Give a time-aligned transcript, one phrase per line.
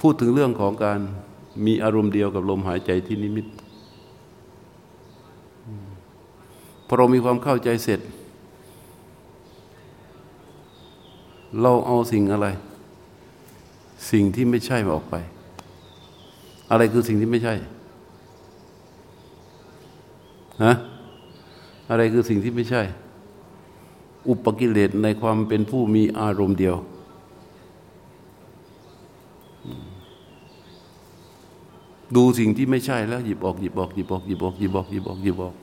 [0.00, 1.00] พูดถึงเรื่องของการ
[1.66, 3.46] มีอารมณ์เดียวกับลมหายใจที่นิมิต
[6.86, 8.00] พอเรามีความเข้าใจเสร็จ
[11.62, 12.46] เราเอาสิ่งอะไร
[14.10, 15.16] สิ่งที่ไม่ใช่มาออกไป
[16.70, 17.54] อะไรคือสิ่งที่ไม่ใช่
[20.64, 20.72] ฮะ
[21.90, 22.82] อะไรคือสิ่งที่ไม่ใช่
[24.28, 26.76] อุปกิเลสในความเป็นผู้มีอารมณ์เดียว
[32.16, 35.54] ดูสิ่งที่ไม่ใช่แล้วหยิบออกหยิบออกหยิบออกหยิบออกหยิบออกหยิบออกหยิบออก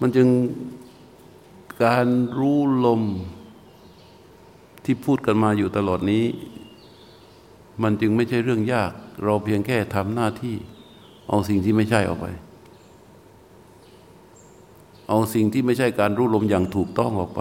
[0.00, 0.28] มันจึง
[1.84, 2.06] การ
[2.38, 3.02] รู้ลม
[4.84, 6.24] ที่พูดกันมาอยู่ตลอดนี้
[7.82, 8.92] มันจึงไม่ใช่เรื่องยาก
[9.24, 10.56] เราเพียงแค่ทำหน้าที่
[11.28, 12.26] เอาสิ่งที่ไม่ใช่ออกไป
[15.08, 17.40] เอาสิ่งที่ไม่ใช่การรู้ลมอย่างถูกต้องออกไป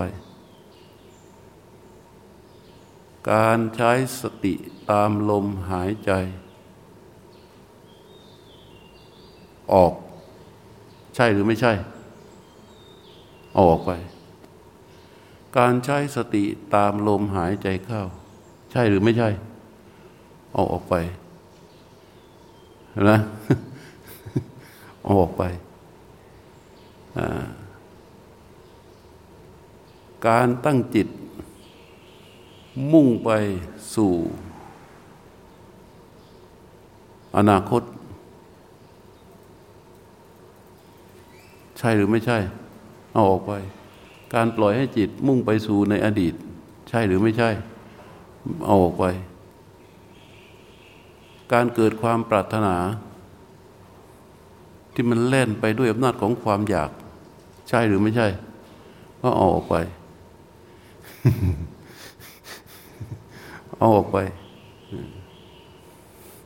[3.32, 4.54] การใช้สติ
[4.92, 6.12] ตามลมหายใจ
[9.74, 9.94] ออก
[11.16, 11.74] ใช่หรือไม่ใช่
[13.56, 13.92] อออกไป
[15.58, 16.44] การใช้สติ
[16.76, 18.04] ตามลมหายใจเข้า
[18.72, 19.30] ใช่หรือไม่ใช่
[20.54, 20.96] เอาออกไป
[23.10, 23.20] นะ
[25.04, 25.44] เอาออกไป
[30.28, 31.08] การตั้งจิต
[32.92, 33.30] มุ่งไป
[33.96, 34.14] สู่
[37.38, 37.82] อนาคต
[41.78, 42.38] ใช่หรือไม่ใช่
[43.14, 43.52] เอาออกไป
[44.34, 46.34] การปล่อยให้จิตมุ่งไปสู่ในอดีต
[46.90, 47.50] ใช่หรือไม่ใช่
[48.66, 49.06] เอาออกไป
[51.54, 52.76] การเกิดความปรารถนา
[54.94, 56.90] ที่มันเล่นไปด้วยอำนาจของความอยาก
[57.70, 58.28] ใช่หรือไม่ใช่
[59.22, 59.76] ก็เอาออกไป
[63.80, 64.18] เอาออกไป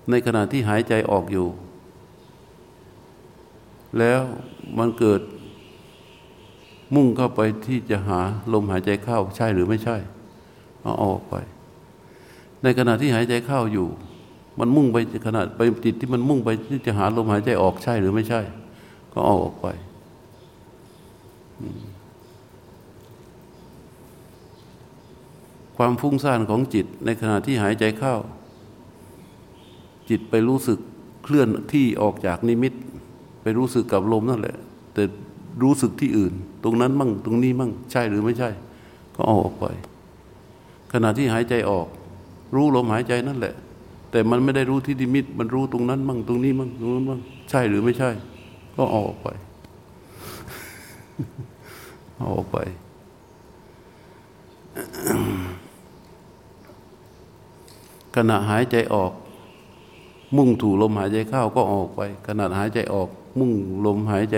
[0.09, 1.47] ในขณะที่หายใจออกอยู่
[3.99, 4.21] แล้ว
[4.77, 5.21] มันเกิด
[6.95, 8.19] มุ่งเข้าไปที่จะหา
[8.53, 9.95] ลมหายใจเข้าใช่หรือไม่ใช่
[10.83, 11.35] เอาออกไป
[12.63, 13.87] ในขณะที่หายใจเข้าอยู่
[14.59, 18.41] มันมุ่งไปขนาดไปจิตที่มันมุ่งไปที่จะหาลมหายใจออกใช่หรือไม่ใช่
[19.13, 19.67] ก็เอาออกไป
[25.85, 28.15] ความฟุ้งซ่านของจิตในขณะที่หายใจเข้า
[30.09, 30.79] จิตไปรู้สึก
[31.23, 32.73] เคลื่อนที่ออกจากนิมิต
[33.41, 34.57] ไปรู้สึกกับลมนั่นแหละ
[34.93, 35.03] แต่
[35.63, 36.33] รู้สึกที่อื่น
[36.63, 38.49] ตรงนั้นมั่งตรงนี้มั่งใช่หรือไม่ใช่
[39.15, 39.65] ก็เอาออกไป
[40.93, 41.87] ขณะที่หายใจออก
[42.55, 43.53] รู้ลมหายใจนั่นแหละ
[44.11, 48.09] แต่มันไม่ได้รู้ที่ดิมิต มันรู้ตรงนั้นมั่งตรงนี้มั่งตรงนั้นมั่งใช่หรือไม่ใช่
[48.75, 49.27] ก็เอาออกไป
[52.17, 52.57] เอาออกไป
[58.15, 59.11] ขณะหายใจออก
[60.37, 63.09] มุ่งถูลมหายใจเข้าก็ออกไป ขณะหายใจออก
[63.39, 63.51] มุ่ง
[63.85, 64.37] ลมหายใจ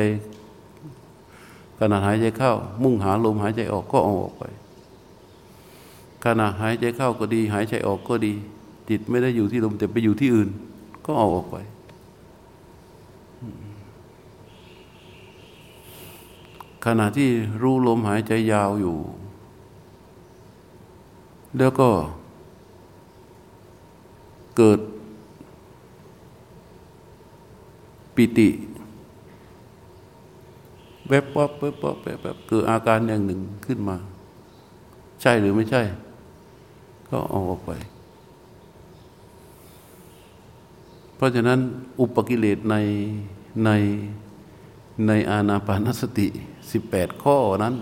[1.79, 2.51] ขณะหายใจเข้า
[2.83, 4.43] มุ่งหาลมหายใจออกก็อออกไป
[6.25, 8.33] ขณะหายใจเข้าก็ดี หายใจออกก็ดี
[8.89, 10.49] จิตไม่ได้อยู่ที่ลมแต่ไปอยู่ที่อื่น
[11.05, 11.57] ก็เอาออกไป
[16.85, 17.29] ขณะที่
[17.61, 18.97] รู้ลมหายใจยาวอยู่
[21.57, 21.89] แล้วก็
[24.57, 24.79] เกิด
[28.15, 28.49] ปิติ
[31.09, 33.97] แวบวับแวบวับแวบแบบเกิดอาการอย่างหนึ่งขึ้นมา
[35.21, 35.81] ใช่หรือไม่ใช่
[37.09, 37.71] ก็เอาออกไป
[41.15, 41.59] เพราะฉะนั้น
[41.99, 42.75] อุปกิเลสใน
[43.65, 43.69] ใน
[45.07, 46.27] ในอานาปานสติ
[46.71, 47.75] สิบแปดข้อนั้น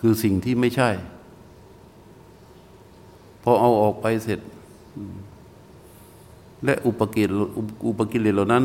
[0.00, 0.90] คือสิ่งที่ไม่ใช่
[3.42, 4.40] พอเอาออกไปเสร็จ
[6.64, 7.30] และอุปกิเล
[7.86, 8.64] อุปกิเลสเหล่านั้น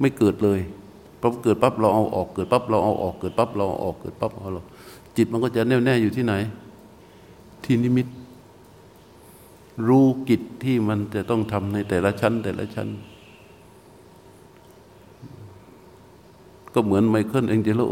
[0.00, 0.60] ไม่เกิดเลย
[1.20, 4.62] พอเกิดปั๊บเราเอาออกเกิดปั๊บเราเอาออกเกิดปั๊บเราเอาออกเกิดปั๊บเรา
[5.16, 6.34] จิตมันก็จะแน่วแน่อยู่ที่ไหน
[7.64, 8.06] ที่นิมิต
[9.88, 12.88] รู้กิจที่มันจะต้องทำในแต่ละชั้น แต่ละชั้น
[16.74, 17.82] ก็เหมือนไมเคิลเอ็งเจโล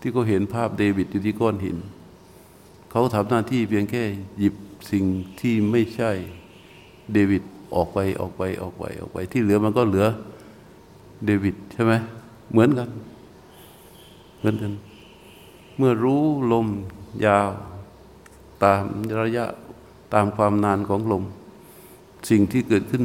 [0.00, 1.76] ที่เขาเห็นภาพเดวิดอยู่ที่ก้อนหิน
[2.90, 4.02] เขาทำหน้าที่เพียงแค่
[4.38, 4.54] หยิบ
[4.90, 5.04] สิ่ง
[5.40, 6.12] ที่ไม่ใช่
[7.12, 7.42] เดวิด
[7.74, 10.06] ออกไปออกไปออกไปออกไป ที่เหลือมันก็เหลือ
[11.24, 11.92] เดวิดใช่ไหม
[12.50, 12.88] เหมือนกัน
[14.38, 14.72] เหมือนกัน
[15.76, 16.22] เมื่อรู้
[16.52, 16.66] ลม
[17.26, 17.50] ยาว
[18.62, 18.82] ตาม
[19.22, 19.46] ระยะ
[20.14, 21.24] ตามความนานของลม
[22.30, 23.04] สิ่งที่เกิดขึ้น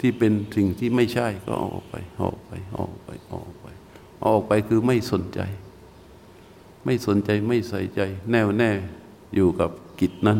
[0.00, 3.66] ที่เป็นสิ่งที่ไม่ใช่ก็ออกไป ออกไปออกไปออกไป
[4.26, 5.40] ออกไปคือไม่สนใจ
[6.84, 8.00] ไม่สนใจไม่ใส่ใจ
[8.30, 8.70] แน่วแน่
[9.34, 9.70] อยู่กับ
[10.00, 10.38] กิจนั้น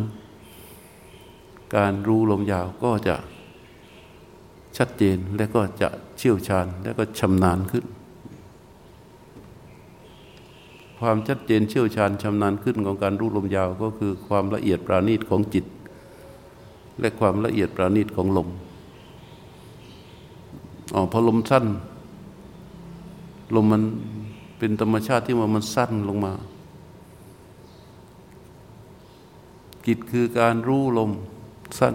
[1.76, 3.16] การรู้ลมยาวก็จะ
[4.76, 5.88] ชัดเจนและก็จะ
[6.18, 7.84] เชี่ยวชาญและก็ชำนาญขึ้น
[10.98, 15.64] ความชัดเจนเชี่ยวชาญชำนาญขึ้นของการรู้ลมยาวก็คือความละเอียดปราณีตของจิต
[17.00, 18.48] และความละเอียดปราณีตของลม
[20.94, 21.66] อ๋อพอลมสั้น
[23.54, 23.82] ลมมัน
[24.58, 26.32] เป็นธรรมชาติที่ว่ามันสั้นลงมา
[29.86, 31.10] กิจคือการรู้ลม
[31.78, 31.94] สั้น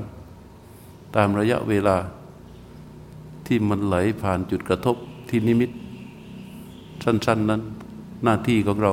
[1.15, 1.97] ตามระยะเวลา
[3.45, 4.95] ที่มันไหลผ่านจุดกระทบ
[5.29, 5.71] ที่นิมิต
[7.03, 7.61] สั้น ๆนั้น
[8.23, 8.91] หน้าที่ของเรา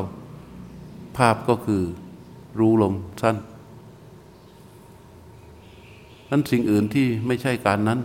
[1.17, 1.83] ภาพก็คือ
[2.59, 3.37] รู้ลมสั้น
[6.31, 8.01] นั้นสิ่งอื่นที่ไม่ใช่การนั้น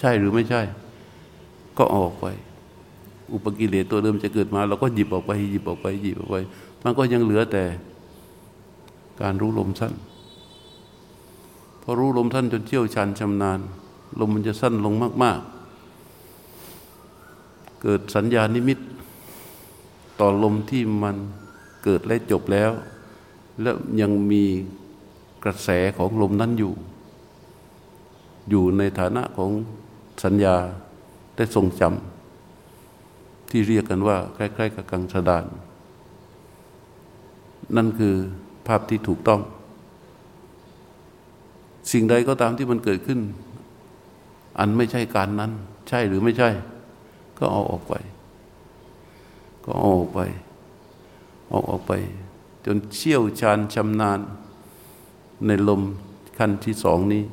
[0.00, 0.62] ใช่หรือไม่ใช่
[1.78, 2.26] ก็ออกไป
[3.32, 6.36] อุปกิเลสตัวเดิมจะเกิดมา เราก็หยิบออกไปหยิบออกไปหยิบออกไป
[6.82, 7.64] มันก็ยังเหลือแต่
[9.22, 9.92] การรู้ลมสั้น
[11.86, 13.60] พอรู้ลมท่านจนเชี่ยวชาญชำนาญ
[14.20, 15.40] ลมมันจะสั้นลงมาก
[16.24, 18.78] ๆ เกิดสัญญานิมิต
[20.20, 21.16] ต่อลมที่มัน
[21.84, 22.70] เกิดและจบแล้ว
[23.62, 24.44] แล้วยังมี
[25.44, 26.72] กระแสของลมนั้นอยู่
[28.50, 29.50] อยู่ในฐานะของ
[30.24, 30.56] สัญญา
[31.36, 35.44] ได้ทรงจำที่เรียกกันว่า ใกล้ๆกับกังสดาน
[37.76, 38.14] นั่นคือ
[38.66, 39.40] ภาพที่ถูกต้อง
[41.92, 43.20] สิ่งใดก็ตามที่มันเกิดขึ้น
[44.58, 45.52] อันไม่ใช่การนั้น
[45.88, 46.50] ใช่หรือไม่ใช่
[47.38, 47.94] ก็เอาออกไป
[49.64, 50.20] ก็เอาออกไป
[51.48, 51.92] เอาออกไป
[52.64, 54.20] จนเชี่ยวชาญชำนาญ
[55.46, 55.82] ในลม
[56.38, 57.24] ขั้นที่สองนี้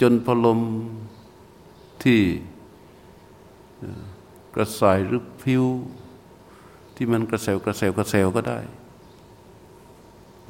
[0.00, 0.60] จนพลม
[2.02, 2.20] ที่
[4.54, 5.64] กระสายหรือพิว
[6.94, 8.58] ที่มันกระเซวกระเซวกระเซวก็ได้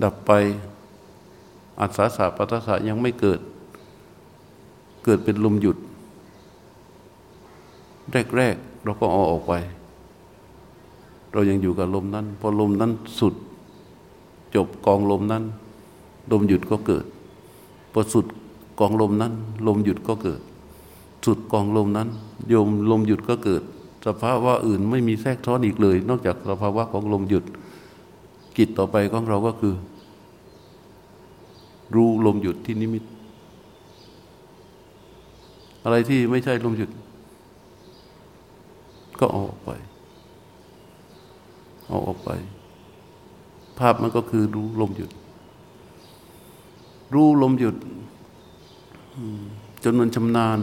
[0.02, 0.32] ดับไป
[1.80, 3.40] อัศสะปัสสะยังไม่เกิด
[5.04, 5.76] เกิดเป็นลมหยุด
[8.36, 9.52] แรกๆเราก็เอาออกไป
[11.32, 13.34] เรายังอยู่กับลมนั้น พอลมนั้นสุด
[14.54, 15.44] จบกองลมนั้น
[16.32, 17.04] ลมหยุดก็เกิด
[17.92, 18.26] พอสุด
[18.80, 19.32] กองลมนั้น
[19.66, 20.40] ลมหยุดก็เกิด
[21.24, 22.08] สุดกองลมนั้น
[22.48, 23.62] โยมลมหยุดก็เกิด
[24.06, 27.44] สภาวะอื่นไม่มีแทรกซ้อนอีกเลย นอกจากสภาวะของลมหยุด
[28.56, 29.74] กิจต่อไปของเราก็คือ
[31.94, 33.04] รู้ลมหยุดที่นิมิต
[35.84, 36.90] อะไรที่ไม่ใช่ลมหยุด
[39.20, 39.70] ก็ออกไป
[41.86, 42.30] เอาออกไป
[43.78, 45.10] ภาพมันก็คือรู้ลมหยุด
[47.14, 47.76] รู้ลมหยุด
[49.82, 50.58] จนมันชำนาญ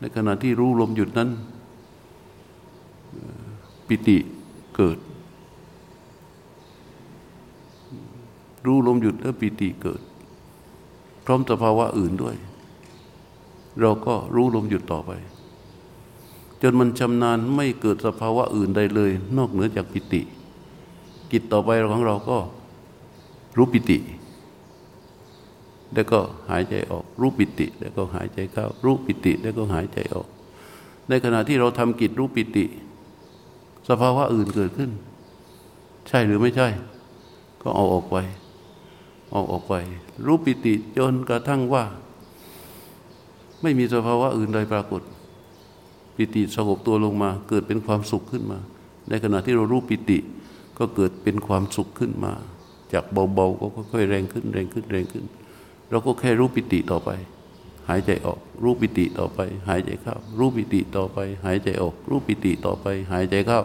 [0.00, 1.30] ในขณะที่รู้ลมหยุดนั้น
[3.86, 4.18] ปิติ
[4.76, 4.98] เกิด
[8.66, 10.02] รู้ลมหยุดแล้วปีติเกิด
[11.24, 12.36] พร้อมสภาวะอื่นด้วย
[13.80, 15.10] เราก็รู้ลมหยุดต่อไป
[16.62, 20.22] จนมันชำนาญไม่เกิดสภาวะอื่นใดเลย นอกเหนือจากปิติ
[21.32, 22.38] กิจต่อไปของเราก็
[23.56, 23.98] รู้ปิติ
[25.94, 26.20] แล้วก็
[26.50, 30.28] หายใจออก รู้ปิติ แล้วก็หายใจเข้า รู้ปิติ แล้วก็หายใจออก
[31.08, 32.64] ในขณะที่เราทำกิจรู้ปิติ
[33.88, 34.90] สภาวะอื่นเกิดขึ้น
[36.08, 36.68] ใช่หรือไม่ใช่
[37.62, 38.16] ก็เอาออกไป
[39.34, 39.74] ออกออกไป
[40.26, 41.84] รู้ปิติจนกระทั่งว่า
[43.62, 45.02] ไม่มีสภาวะอื่นใดปรากฏ
[46.16, 48.58] ปิติสงบตัวลงมา เกิดเป็นความสุขขึ้นมา
[49.08, 50.18] ในขณะที่เรารู้ปิติ
[50.78, 52.32] ก็เกิดเป็นความสุขขึ้นมา
[52.92, 55.24] จากเบาๆก็ค่อยๆแรงขึ้นแรงขึ้นแรงขึ้น
[55.90, 57.10] เราก็แค่รู้ปิติต่อไป
[57.88, 63.60] หายใจออก รู้ปิติต่อไป หายใจเข้า รู้ปิติต่อไป หายใจออก รู้ปิติต่อไป หายใจเข้า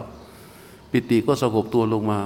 [0.90, 2.20] ปิติก็สงบตัวลงมา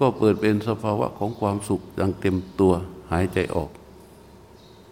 [0.00, 2.72] ก็เปิดเป็นสภาวะของความสุขอย่างเต็มตัว
[3.12, 3.70] หายใจออก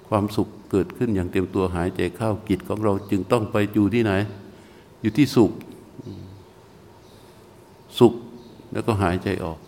[0.09, 4.13] ความสุขเกิดขึ้นอย่างเต็มตัวหายใจเข้ากิจของเราจึงต้องไปอยู่ที่ไหน
[5.01, 5.51] อยู่ที่สุข
[7.99, 8.13] สุข
[8.73, 9.59] แล้วก็หายใจออก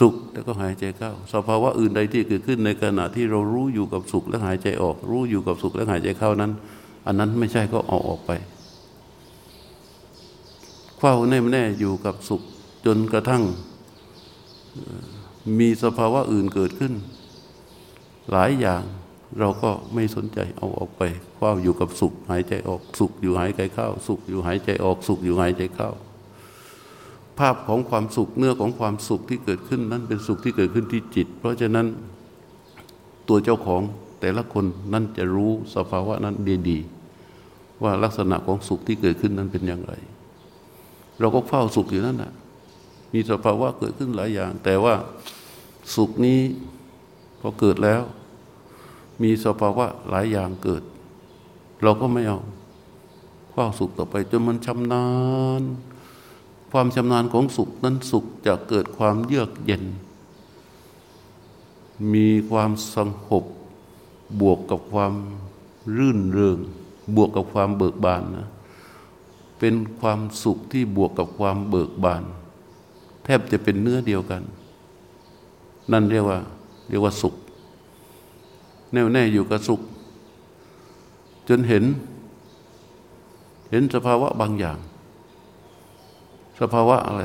[0.00, 6.52] สุขแล้วก็หายใจเข้า สภาวะอื่นใดที่เกิดขึ้นในขณะที่เรารู้อยู่กับสุขและหายใจออก รู้อยู่กับสุขและหายใจเข้านั้น
[7.06, 8.30] อันนั้นไม่ใช่ก็เอาออกไป
[10.98, 12.42] เฝ้าแน่แน่อยู่กับสุข
[12.86, 13.42] จนกระทั่ง
[15.58, 16.92] มีสภาวะอื่นเกิดขึ้น
[18.30, 18.82] หลายอย่าง
[19.38, 21.02] เราก็ไม่สนใจเอาออกไป
[21.36, 25.90] คว้าอยู่กับสุข หายใจออกสุขอยู่หายใจเข้า สุขอยู่หายใจออกสุขอยู่หายใจเข้า
[27.38, 31.86] ภาพของความสุขเนื้อของความสุขที่เกิดขึ้นนั้นเป็นสุขที่เกิดขึ้นที่จิต เพราะฉะนั้น
[33.28, 33.82] ตัวเจ้าของ
[34.20, 36.36] แต่ละคนนั่นจะรู้สภาวะนั้น
[36.68, 39.92] ดีๆว่าลักษณะของสุขที่เกิดขึ้นนั้นเป็นอย่างไร
[41.20, 42.32] เราก็เฝ้าสุขอยู่นั่นแหะ
[43.12, 44.94] มีสภาวะเกิดขึ้นหลายอย่าง แต่ว่า
[45.94, 46.40] สุขนี้
[47.40, 48.02] พอเกิดแล้ว
[49.22, 50.82] มีสภาวะหลายอย่างเกิด
[51.82, 52.40] เราก็ไม่เอา
[53.52, 55.06] เฝ้าสุขต่อไปจนมันชำนา
[55.60, 55.62] ญ
[56.72, 59.84] ความชำนาญของสุขนั้นสุขจะเกิดความเยือกเย็น
[62.14, 62.96] มีความส
[63.28, 63.44] งบ
[64.40, 65.12] บวกกับความ
[65.96, 66.58] รื่นเริง
[67.16, 68.48] บวกกับความเบิกบานนะ
[69.58, 72.22] เป็นความสุขที่บวกกับความเบิกบาน
[73.24, 74.42] แทบจะเป็นเนื้อเดียวกัน
[75.92, 76.38] นั่นเรียกว่า
[76.88, 77.34] เรียกว่าสุข
[78.92, 79.80] แน่วแน่อยู่กับสุข
[81.48, 81.84] จนเห็น
[83.70, 84.78] เห็นสภาวะบางอย่าง
[86.60, 87.22] สภาวะอะไร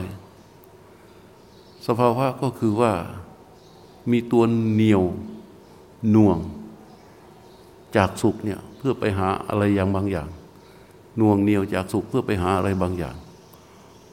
[1.88, 2.94] สภาวะก็คือว่า
[4.12, 5.04] มีตัวเหนียว
[6.12, 6.40] หน่วง
[7.96, 10.28] จากสุขเนี่ยเพื่อไปหาอะไรอย่างบางอย่าง
[11.18, 13.16] หน่วงเหนียวจากสุขเพื่อไปหาอะไรบางอย่าง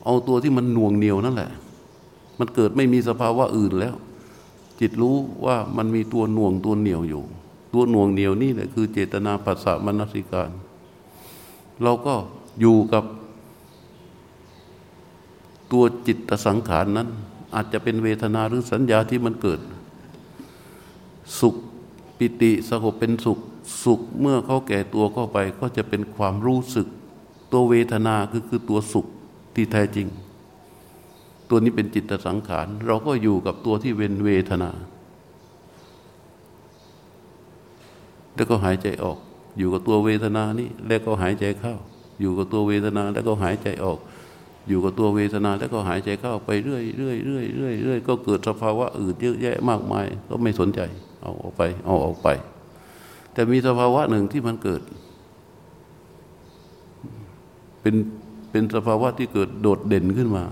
[0.04, 1.50] เอาตัวที่มันหน่วงเหนียวนั่นแหละ
[2.38, 3.94] มันเกิดไม่มีสภาวะอื่นแล้ว
[4.80, 7.22] จิตรู้ว่ามันมีตัวหน่วงตัวเหนียวอยู่
[7.74, 10.50] ตัวหน่วงเหนียวนี่แหละคือเจตนาปัสสะมนสิการ
[11.82, 12.14] เราก็
[12.60, 13.04] อยู่กับ
[15.72, 17.08] ตัวจิตสังขารนั้น
[17.54, 19.60] อาจจะเป็นเวทนาหรือสัญญาที่มันเกิด
[21.40, 21.54] สุข
[22.18, 23.38] ปิติสงบเป็นสุข
[23.84, 26.86] สุขเมื่อเขาแก่ตัวเข้าไปก็จะเป็นความรู้สึก
[27.52, 29.06] ตัวเวทนาคือคือตัวสุข
[29.54, 30.06] ที่แท้จริง
[31.48, 34.70] ตัวนี้เป็นจิตสังขาร เราก็อยู่กับตัวที่เป็นเวทนา
[38.34, 39.18] แล้วก็หายใจออก
[39.58, 41.74] อยู่กับตัวเวทนานี้แล้วก็หายใจเข้า
[42.20, 43.98] อยู่กับตัวเวทนาแล้วก็หายใจออก
[44.68, 50.80] อยู่กับตัวเวทนาแล้วก็หายใจเข้าไปเรื่อยเรื่อยเรื่อยเรื่อยเรื่อยก็เกิดสภาวะอื่นเยอะแยะมากมาย ก็ไม่สนใจ
[51.22, 52.28] เอาออกไป เอาออกไป
[53.32, 54.82] แต่มีสภาวะหนึ่งที่มันเกิด
[57.80, 57.94] เป็น
[58.50, 60.44] เป็นสภาวะที่เกิดโดดเด่นขึ้นมา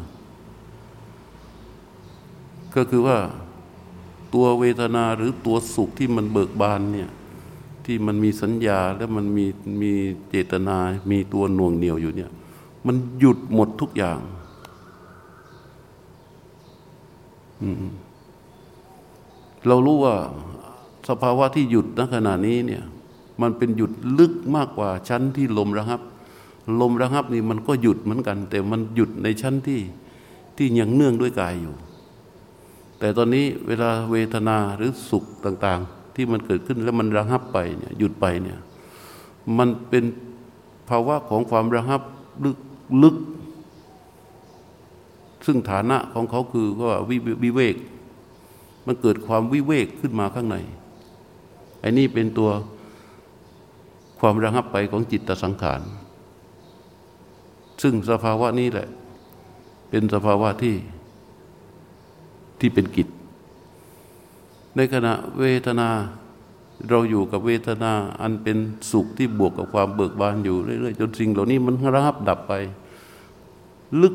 [2.77, 3.19] ก็คือว่า
[4.35, 7.11] ตัวเวทนาหรือตัวสุขที่มันเบิกบานเนี่ย
[7.85, 9.47] ที่มันมีสัญญาและมันมี
[9.83, 9.93] มี
[10.29, 10.77] เจตนา
[11.11, 12.31] มีตัวหน่วงเหนียวอยู่เนี่ย
[12.87, 14.19] มันหยุดหมดทุกอย่าง
[19.67, 20.17] เรารู้ว่า
[21.09, 22.83] สภาวะที่หยุดณขณะนี้เนี่ย
[23.43, 26.01] มันเป็นหยุดลึกมากกว่าชั้นที่ลมระงับ
[26.81, 29.81] ลมระงับนี่มันก็หยุดเหมือนกัน แต่มันหยุดในชั้นที่
[30.57, 31.75] ที่ยังเนื่องด้วยกายอยู่
[33.03, 38.59] แต่ตอนนี้เวลาเวทนาหรือสุขต่าง ๆ ที่มันเกิดขึ้นแล้วมันระงับไปเนี่ยหยุดไปเนี่ย
[39.59, 40.05] มันเป็น
[40.89, 42.03] ภาวะของความระงับ
[42.45, 42.59] ลึก
[43.03, 43.17] ลึก
[45.47, 46.99] ซึ่งฐานะของเขาคือว่า
[47.45, 47.77] วิเวก
[48.87, 50.57] มันเกิดความวิเวกขึ้นมาข้างใน
[51.81, 52.51] ไอ้นี่เป็นตัว
[54.21, 55.81] ความระงับไปของจิตตสังขาร
[57.83, 58.89] ซึ่งสภาวะนี้แหละ
[59.91, 60.77] เป็นสภาวะที่
[62.63, 63.09] ที่เป็นกิจ
[64.77, 65.89] ในขณะเวทนา
[66.89, 68.59] เราอยู่กับเวทนาอันเป็น
[68.91, 72.53] สุขที่บวกกับความเบิกบานอยู่เรื่อยๆจนสิ่งเหล่านี้มันระงับดับไป
[74.03, 74.15] ลึก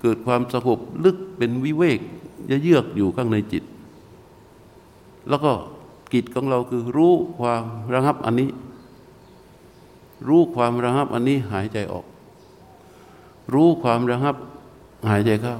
[0.00, 2.00] เกิดความสงบลึกเป็นวิเวก
[2.46, 3.64] เยือกอยู่ข้างในจิต
[5.28, 5.52] แล้วก็
[6.12, 7.64] กิจของเราคือรู้ความ
[7.94, 8.50] ระงับอันนี้
[10.28, 12.06] รู้ความระงับอันนี้หายใจออก
[13.54, 14.36] รู้ความระงับ
[15.10, 15.56] หายใจเข้า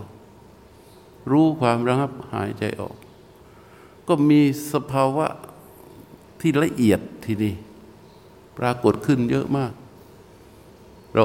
[1.30, 2.96] รู้ความระงับหายใจออก
[4.08, 4.40] ก็มี
[4.72, 5.26] สภาวะ
[6.40, 7.54] ที่ละเอียดทีนี้
[8.58, 9.72] ปรากฏขึ้นเยอะมาก
[11.14, 11.24] เรา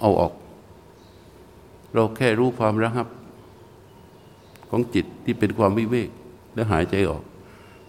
[0.00, 0.32] เอาออก
[1.94, 3.08] เราแค่รู้ความระงับ
[4.70, 6.08] ของจิตที่เป็นความวิเวก
[6.54, 7.22] แล้วหายใจออก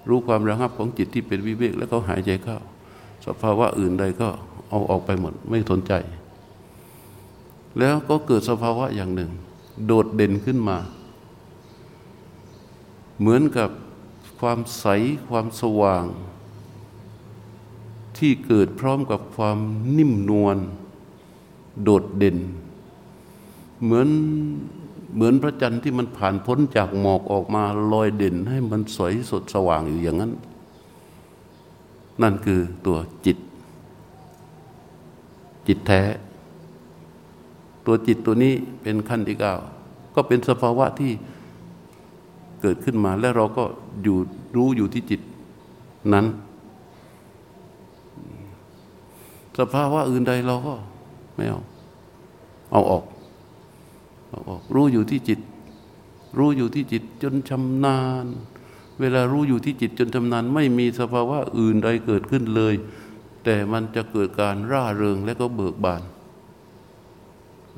[0.10, 2.58] รู้ความระงับของจิตที่เป็นวิเวกแล้วก็หายใจเข้า
[3.26, 4.30] สภาวะอื่นใดก็
[4.70, 5.94] เอาออกไปหมดไม่สนใจ
[7.80, 9.32] แล้วก็เกิดสภาวะอย่างหนึ่ง
[9.86, 10.78] โดดเด่นขึ้นมา
[13.22, 13.70] เหมือนกับ
[14.40, 14.86] ความใส
[15.30, 16.06] ความสว่าง
[18.18, 19.58] ที่เกิดพร้อมกับความ
[19.98, 20.58] นิ่มนวล
[21.84, 22.38] โดดเด่น
[23.84, 24.08] เหมือน
[25.16, 27.63] เหมือนพระจันทร์ที่มันผ่านพ้นจากหมอกออกมา
[27.94, 30.32] ลอยเด่น ให้มันสวยสดสว่างอยู่อย่างนั้น
[32.22, 33.38] นั่นคือตัวจิต
[35.68, 36.01] จิตแท้
[37.86, 39.54] ตัวจิตตัวนี้เป็นขั้นที่เก้า
[40.16, 41.12] ก็เป็นสภาวะที่
[42.62, 43.63] เกิดขึ้นมาแล้วเราก็
[44.03, 44.18] อยู่
[44.56, 45.22] รู้อยู่ที่จิต
[46.13, 46.25] นั้น
[49.60, 50.75] สภาวะอื่นใดเราก็
[51.36, 51.62] ไม่เอา
[52.72, 53.03] เอาออก
[54.75, 55.39] รู้อยู่ที่จิต
[56.38, 58.25] รู้อยู่ที่จิตจนชำนาญ
[59.00, 62.74] เวลารู้อยู่ที่จิตจนชำนาญ ไม่มีสภาวะอื่นใดเกิดขึ้นเลย
[63.44, 66.01] แต่มันจะเกิดการร่าเริงและก็เบิกบาน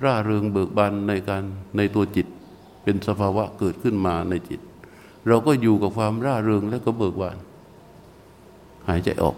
[0.04, 1.44] ร่าเริงเบิกบานในการ
[1.78, 2.28] ในตัวจิต
[2.84, 4.60] เป็นสภาวะเกิดขึ้นมาในจิต
[5.28, 7.38] เราก็อยู่กับความร่าเริงและก็เบิกบาน
[8.88, 9.38] หายใจออก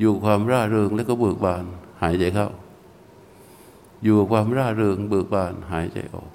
[0.00, 1.64] อยู่ความร่าเริงและก็เบิกบาน
[2.02, 2.48] หายใจเข้า
[4.04, 6.30] อยู่กับความร่าเริงเบิกบาน หายใจออก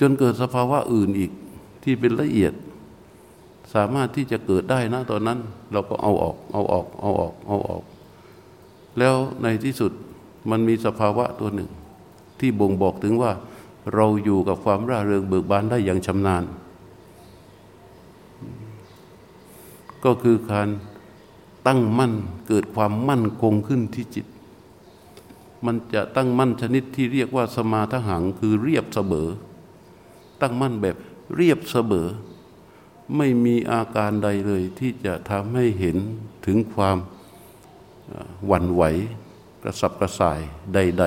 [0.00, 1.30] จนเกิดสภาวะอื่นอีก
[1.82, 2.52] ที่เป็นละเอียด
[3.74, 5.38] สามารถที่จะเกิดได้นะตอนนั้น
[5.72, 7.82] เราก็เอาออก เอาออก เอาออก เอาออก
[8.98, 9.92] แล้วในที่สุด
[10.50, 11.70] มันมีสภาวะตัวหนึ่ง
[12.40, 13.32] ที่บ่งบอกถึงว่า
[13.94, 16.44] เราอยู่กับความร่าเริงเบิกบานได้อย่างชำนาญ
[20.04, 20.68] ก็คือการ
[21.66, 22.12] ตั้งมั่น
[22.48, 24.26] เกิดความมั่นคงขึ้นที่จิต
[25.66, 29.28] มันจะตั้งมั่นชนิดที่เรียกว่าสมาทหังคือเรียบเสมอ
[30.40, 30.96] ตั้งมั่นแบบ
[31.36, 32.08] เรียบเสมอ
[33.16, 35.96] ไม่มีอาการใดเลยที่จะทำให้เห็น
[36.46, 36.98] ถึงความ
[38.46, 38.82] หวั่นไหว
[39.62, 40.40] กระสับกระส่าย
[40.74, 41.04] ใด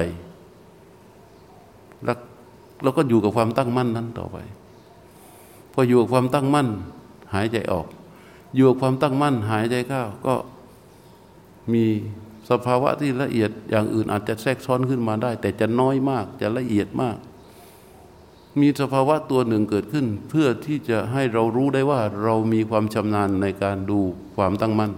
[1.19, 2.17] ๆแล้ว
[2.83, 4.37] เราก็อยู่กับความตั้งมั่นนั้นต่อไป
[5.73, 6.67] พออยู่กับความตั้งมั่น
[7.33, 7.87] หายใจออก
[8.55, 10.35] อยู่กับความตั้งมั่น หายใจเข้าก็
[11.73, 11.85] มี
[12.49, 17.17] สภาวะที่ละเอียดอย่างอื่นอาจจะแทรกซ้อนขึ้นมาได้ แต่จะน้อยมากจะละเอียดมาก
[18.59, 23.99] มีสภาวะตัวหนึ่งเกิดขึ้น เพื่อที่จะให้เรารู้ได้ว่าเรามีความชำนาญในการดู
[24.35, 24.91] ความตั้งมั่น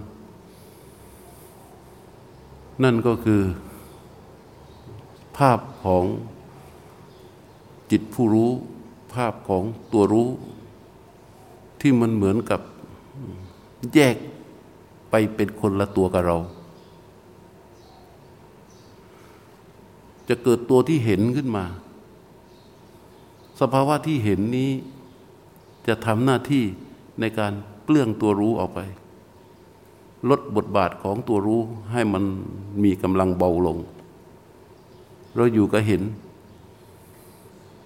[2.82, 3.42] นั่นก็คือ
[5.36, 6.04] ภาพของ
[7.96, 8.50] จิตผู้รู้
[9.12, 10.28] ภาพของตัวรู้
[11.80, 12.60] ที่มันเหมือนกับ
[13.94, 14.16] แยก
[15.10, 16.38] ไปเป็นคนละตัวกับเรา
[20.28, 21.64] จะเกิดตัวที่เห็นขึ้นมา
[23.60, 24.70] สภาวะที่เห็นนี้
[25.86, 26.64] จะทำหน้าที่
[27.20, 27.52] ในการ
[27.84, 28.80] เปลื้องตัวรู้ออกไป
[30.30, 31.60] ลดบทบาทของตัวรู้
[31.92, 32.24] ให้มัน
[32.82, 33.78] มีกำลังเบาลง
[35.34, 36.02] เราอยู่กับเห็น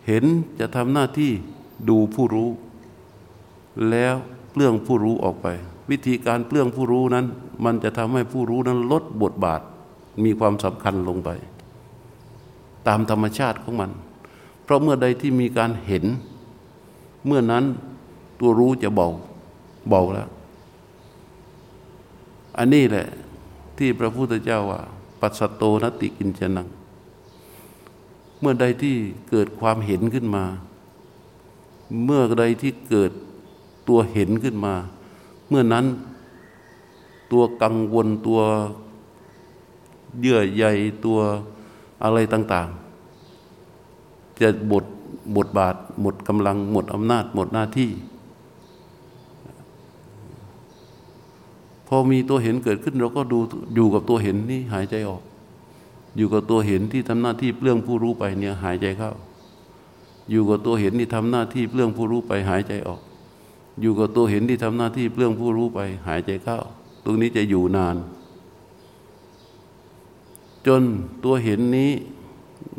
[0.09, 0.25] เห็น
[0.61, 1.33] จะทำหน้าที่
[1.89, 2.49] ดูผู้รู้
[3.91, 4.15] แล้ว
[4.51, 5.47] เปลื้องผู้รู้ออกไป
[5.91, 7.27] วิธีการเปลื้องผู้รู้นั้น
[7.65, 9.61] มันจะทำให้ผู้รู้นั้นลดบทบาท
[10.25, 11.31] มีความสำคัญลงไป
[12.87, 13.91] ตามธรรมชาติของมัน
[14.65, 16.05] เพราะเมื่อใดที่มีการเห็น
[17.27, 17.65] เมื่อนั้น
[18.41, 19.09] ตัวรู้จะเบา
[19.89, 20.29] เบาแล้ว
[22.59, 23.07] อันนี้แหละ
[23.79, 24.81] ที่พระพุทธเจ้าว่า
[25.21, 26.69] ปัสสโตนติกินจนัง
[28.41, 28.95] เมื่อใดที่
[29.31, 30.45] เกิดความเห็นขึ้นมา
[32.05, 33.11] เมื่อใดที่เกิด
[33.89, 34.75] ตัวเห็นขึ้นมา
[35.49, 35.87] เมื่อนั้น
[37.33, 38.41] ตัวกังวลตัว
[40.21, 40.65] เยื่อใย
[41.05, 41.19] ตัว
[42.05, 42.69] อะไรต่าง
[43.55, 44.85] ๆ จะบท
[45.37, 47.91] บทบาท หมดกำลัง หมดอำนาจ หมดหน้าที่
[51.89, 53.39] พอมีตัวเห็นเกิดขึ้นเราก็ดู
[53.75, 55.23] อยู่กับตัวเห็นนี่หายใจออก
[56.19, 59.13] อยู่กับตัวเห็นที่ทำหน้าที่เปลื้องผู้รู้ไปเนี่ยหายใจเข้า
[60.31, 63.01] อยู่กับตัวเห็นที่ทำหน้าที่เปลื้องผู้รู้ไปหายใจออก
[63.81, 66.59] อยู่กับตัวเห็นที่ทำหน้าที่เปลื้องผู้รู้ไปหายใจเข้า
[67.05, 67.97] ตรงนี้จะอยู่นาน
[70.67, 70.83] จน
[71.25, 71.91] ตัวเห็นนี้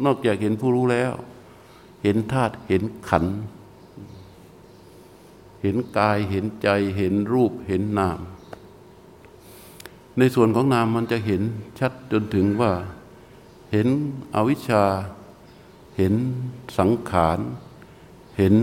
[0.06, 1.14] นอกจากเห็นผู้รู้แล้ว
[2.04, 3.26] เห็นธาตุเห็นขัน
[5.62, 8.20] เห็นกายเห็นใจเห็นรูปเห็นนาม
[10.18, 11.42] ในส่วนของนามมันจะเห็น
[11.80, 12.72] ชัดจนถึงว่า
[13.72, 13.88] เห็น
[14.36, 14.84] อวิชชา
[15.98, 16.14] เห็น
[16.78, 17.40] สังขาร
[18.38, 18.56] เห็น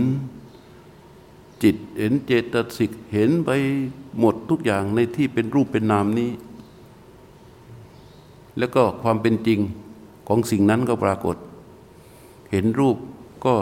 [1.63, 3.49] จิต เห็นเจตสิก เห็นไป
[4.19, 6.31] หมดทุกอย่างในที่เป็นรูปเป็นนามนี้
[8.57, 9.59] แล้วก็ความเป็นจริง
[10.27, 11.35] ของสิ่งนั้นก็ปรากฏ
[12.51, 12.97] เห็นรูป
[13.45, 13.55] ก็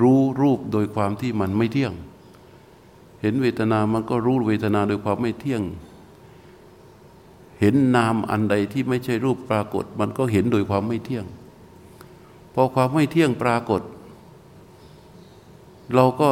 [0.00, 1.92] รู้รูปโดยความที่มันไม่เที่ยง
[3.20, 5.62] เห็นเวทนามันก็รู้เวทนาโดยความไม่เที่ยง
[7.60, 11.24] เห็นนามอันใดที่ไม่ใช่รูปปรากฏ มันก็เห็นโดยความไม่เที่ยง
[12.54, 13.82] พอความไม่เที่ยงปรากฏ
[15.94, 16.30] เราก็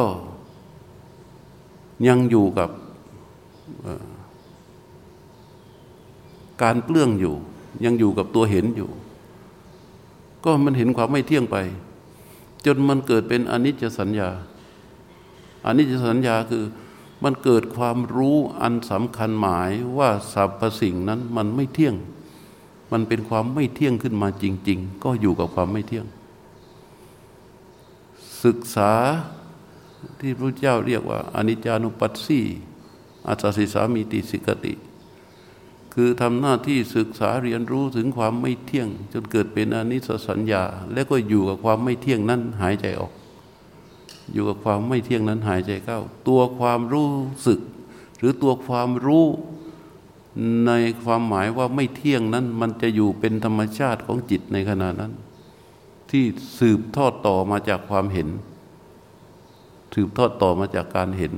[2.07, 2.69] ยังอยู่กับ
[6.63, 7.35] การเปลื้องอยู่
[7.85, 8.89] ยังอยู่กับตัวเห็นอยู่
[10.43, 11.57] ก็มันเห็นความไม่เที่ยงไป
[12.65, 14.29] จนมันเกิดเป็นอนิจจสัญญา
[15.65, 16.63] อนิจจสัญญาคือ
[17.23, 21.95] มันเกิดความรู้อันสำคัญหมายว่าสรรพสิ่งนั้นมันไม่เที่ยง
[22.91, 26.05] มันเป็นความไม่เที่ยงขึ้นมาจริง ๆ ก็อยู่กับความไม่เที่ยง
[28.43, 28.93] ศึกษา
[30.19, 32.41] ที่พระเจ้าเรียกว่าอนิจจานุปัสสี
[33.27, 34.73] อาสสิสามีติสิกติ
[35.93, 43.11] คือทำหน้าที่ศึกษาเรียนรู้ถึงความไม่เที่ยง จนเกิดเป็นอนิสสัญญา และก็อยู่กับความไม่เที่ยงนั้นหายใจออก
[44.33, 47.09] อยู่กับความไม่เที่ยงนั้นหายใจเข้า ตัวความรู้
[47.47, 47.59] สึก
[48.19, 49.25] หรือตัวความรู้
[50.65, 50.71] ใน
[51.03, 55.13] ความหมายว่าไม่เที่ยงนั้น มันจะอยู่เป็นธรรมชาติของจิตในขณะนั้น
[56.09, 56.23] ที่
[56.59, 58.27] สืบทอดต่อมาจากความเห็น
[59.93, 61.33] สืบทอดต่อมาจากการเห็น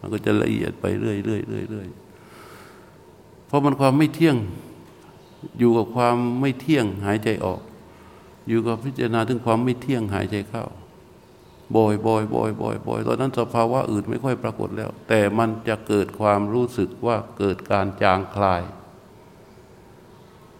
[0.00, 1.88] มันก็จะละเอียดไปเรื่อยๆเรื่อยๆเรื่อย
[3.46, 4.36] เพราะมันความไม่เที่ยง
[5.58, 7.60] อยู่กับความไม่เที่ยงหายใจออก
[8.48, 10.64] อยู่กับพิจารณาถึงความไม่เที่ยงหายใจเข้า
[11.76, 18.62] บ่อยบ่อยบ่อยบ่อยบ่อยตอนนั้นสภาวะอื่นไม่ค่อยปรากฏแล้ว แต่มันจะเกิดความรู้สึกว่าเกิดการจางคลาย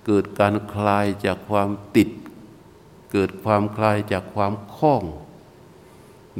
[0.06, 2.08] เกิดการคลายจากความติด
[3.12, 5.02] เกิดความคลายจากความคล้อง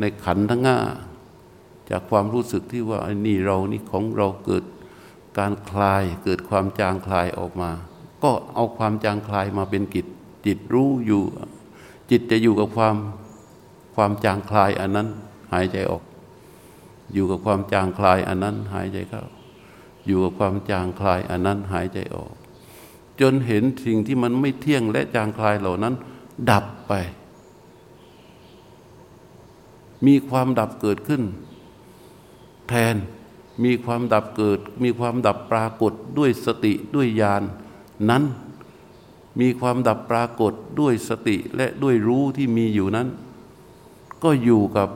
[0.00, 0.79] ในขันทั้งห้า
[1.90, 4.64] จากความรู้สึกที่ว่าไอ้นี่เรานี่ของเราเกิด
[5.38, 7.70] การคลาย เกิดความจางคลายออกมา
[8.22, 10.07] ก็เอาความจางคลายมาเป็นกิจ
[10.46, 11.22] จิตรู้อยู่
[12.11, 12.96] จิตจะอยู่กับความ
[13.94, 15.09] ความจางคลายอันนั้น
[15.52, 16.02] หายใจออก
[17.12, 19.24] อยู่กับความจางคลายอันนั้น หายใจเข้า
[20.07, 22.35] อยู่กับความจางคลายอันนั้น หายใจออก
[23.20, 25.94] จนเห็นสิ่งที่มันไม่เที่ยงและจางคลายเหล่านั้น
[26.50, 26.92] ดับไป
[30.07, 31.22] มีความดับเกิดขึ้น
[32.68, 32.96] แทน
[33.64, 37.44] มีความดับเกิด มีความดับปรากฏด้วยสติด้วยญาณน
[38.11, 38.22] นั้น
[39.40, 43.09] มีความดับปรากฏด้วยสติและด้วยรู้ที่มีอยู่นั้น
[44.24, 44.88] ก็อยู่กับ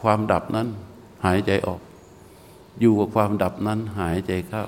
[0.00, 0.68] ความดับนั้น
[1.24, 1.80] หายใจออก
[2.80, 4.64] อยู่กับความดับนั้น หายใจเข้า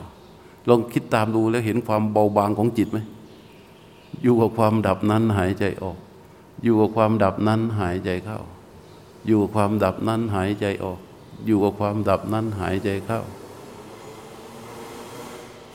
[0.69, 2.99] ลองคิดตามดูแล้วเห็นความเบาบางของจิตไหม
[4.23, 5.99] อยู่กับความดับนั้นหายใจออก
[6.63, 8.41] อยู่กับความดับนั้นหายใจเข้า
[9.27, 11.01] อยู่กับความดับนั้นหายใจออก
[11.47, 13.21] อยู่กับความดับนั้นหายใจเข้า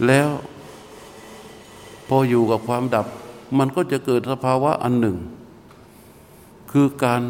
[0.07, 0.29] แล้ว
[2.07, 3.05] พออยู่กับความดับ
[3.57, 5.17] มันก็จะเกิดสภาวะอันหนึ่ง
[6.71, 7.21] คือการ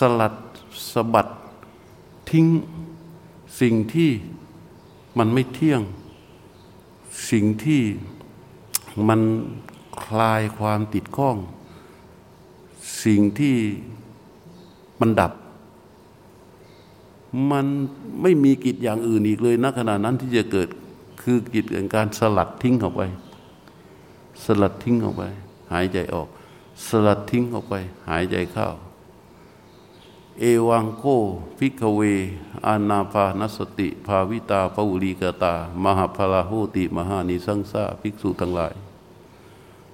[0.00, 0.34] สลัด
[0.92, 1.28] สะบัด
[2.30, 2.46] ทิ้ง
[3.60, 4.10] สิ่งที่
[5.18, 5.82] มันไม่เที่ยง
[7.30, 7.82] สิ่งที่
[9.08, 9.20] มัน
[10.04, 11.36] คลายความติดข้อง
[13.04, 13.56] สิ่งที่
[15.00, 15.32] มันดับ
[17.50, 17.66] มัน
[18.22, 20.68] ไม่มีกิจอย่างอื่นอีกเลยณขณะนั้นที่จะเกิด
[21.22, 23.02] คือกิจแห่งการสลัดทิ้งออกไป
[24.44, 25.22] สลัดทิ้งออกไป
[25.72, 26.28] หายใจออก
[26.86, 27.74] สลัดทิ้งออกไป
[28.08, 28.68] หายใจเข้า
[30.42, 31.04] เอวังโข
[31.58, 32.00] ภิกขเว
[32.66, 38.74] อานาปานสติ ภาวิตา พหุลีกตา มหัปผลา โหติ มหานิสังสาภิกษุทั้งหลาย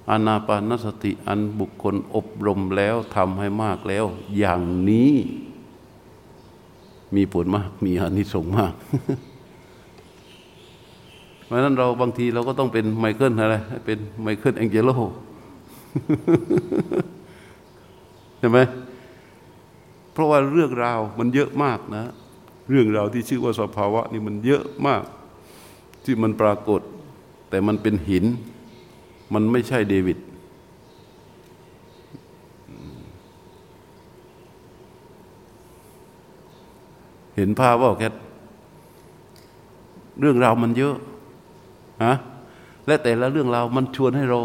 [0.09, 4.05] อานาปานสติอันบุคคลอบรมแล้วทำให้มากแล้ว
[4.37, 5.13] อย่างนี้
[7.15, 8.73] มีผลมากมีอานิสงส์มาก
[11.45, 13.55] เพราะนั้นเราบางทีเราก็ต้องเป็นไมเคิลอะไร
[13.85, 14.89] เป็นไมเคิลแองเจโล
[18.39, 18.59] ใช่ไหม
[20.17, 22.05] เพราะว่าเรื่องราวมันเยอะมากนะ
[22.69, 25.03] เรื่องราวที่ชื่อว่าสภาวะนี่มันเยอะมาก
[26.05, 26.81] ที่มันปรากฏ
[27.49, 28.25] แต่มันเป็นหิน
[29.33, 30.17] มันไม่ใช่เดวิด
[37.35, 38.09] เห็นภาพว่าแค่
[40.19, 40.95] เรื่องราวมันเยอะ
[42.03, 42.13] ฮะ
[42.87, 44.39] และแต่ละเรื่องราวมันชวนให้เรา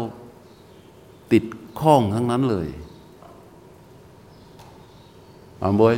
[1.31, 1.43] ติด
[1.79, 2.69] ข้องทั้งนั้นเลย
[5.63, 5.95] อามบอย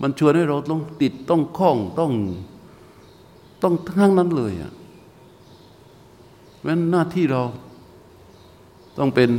[0.00, 2.12] มันชวนให้เราต้องติดต้องคล้องต้อง
[3.62, 4.72] ต้องทั้งนั้นเลยอะ
[6.58, 7.42] เพราะหน้าที่เรา
[8.98, 9.30] ต้องเป็น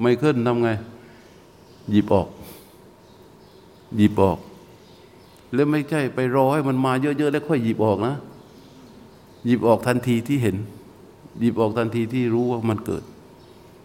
[0.00, 0.68] ไมเคิลทำไง
[1.90, 2.28] หยิบออก
[3.96, 4.38] หยิบออก
[5.54, 8.14] แล้วไม่ใช่ไปรอให้มันมาเยอะๆแล้วค่อยหยิบออกนะ
[9.46, 10.56] หยิบออกทันทีที่เห็น
[11.40, 13.02] หยิบออกทันทีที่รู้ว่ามันเกิด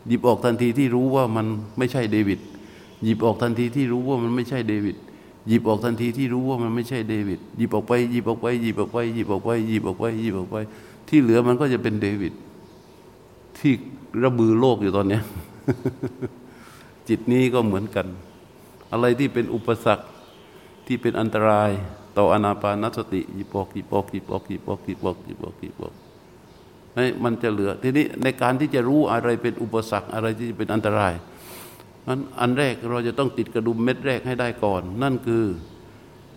[0.07, 1.45] หยิบออกทันทีที่รู้ว่ามัน
[1.77, 2.39] ไม่ใช่เดวิด
[3.05, 4.97] หยิบออกทันทีที่รู้ว่ามันไม่ใช่เดวิด
[5.47, 10.55] หยิบออกทันทีที่รู้ว่ามันไม่ใช่เดวิดหยิบออกไปหยิบออกไปหยิบออกไปหยิบออกไปหยิบออกไปหยิบออกไป
[11.07, 12.33] ที่เหลือมันก็จะเป็นเดวิด
[13.57, 13.73] ที่
[14.23, 15.19] ระบือโลกอยู่ตอนนี้
[17.07, 18.07] จิตนี้ก็เหมือนกัน
[18.91, 20.05] อะไรที่เป็นอุปสรรค
[20.87, 21.71] ที่เป็นอันตราย
[22.17, 25.93] ต่ออนาปานสติหยิบออกหยิบออกหยิบออกหยิบออกหยิบออกหยิบออกหยิบออก
[27.23, 31.13] มันจะเหลือ ทีนี้ในการที่จะรู้อะไรเป็นอุปสรรคอะไรที่เป็นอันตราย
[32.07, 35.45] นั้นอันแรกเราจะต้องติดกระดุมเม็ดแรกให้ได้ก่อน นั่นคือ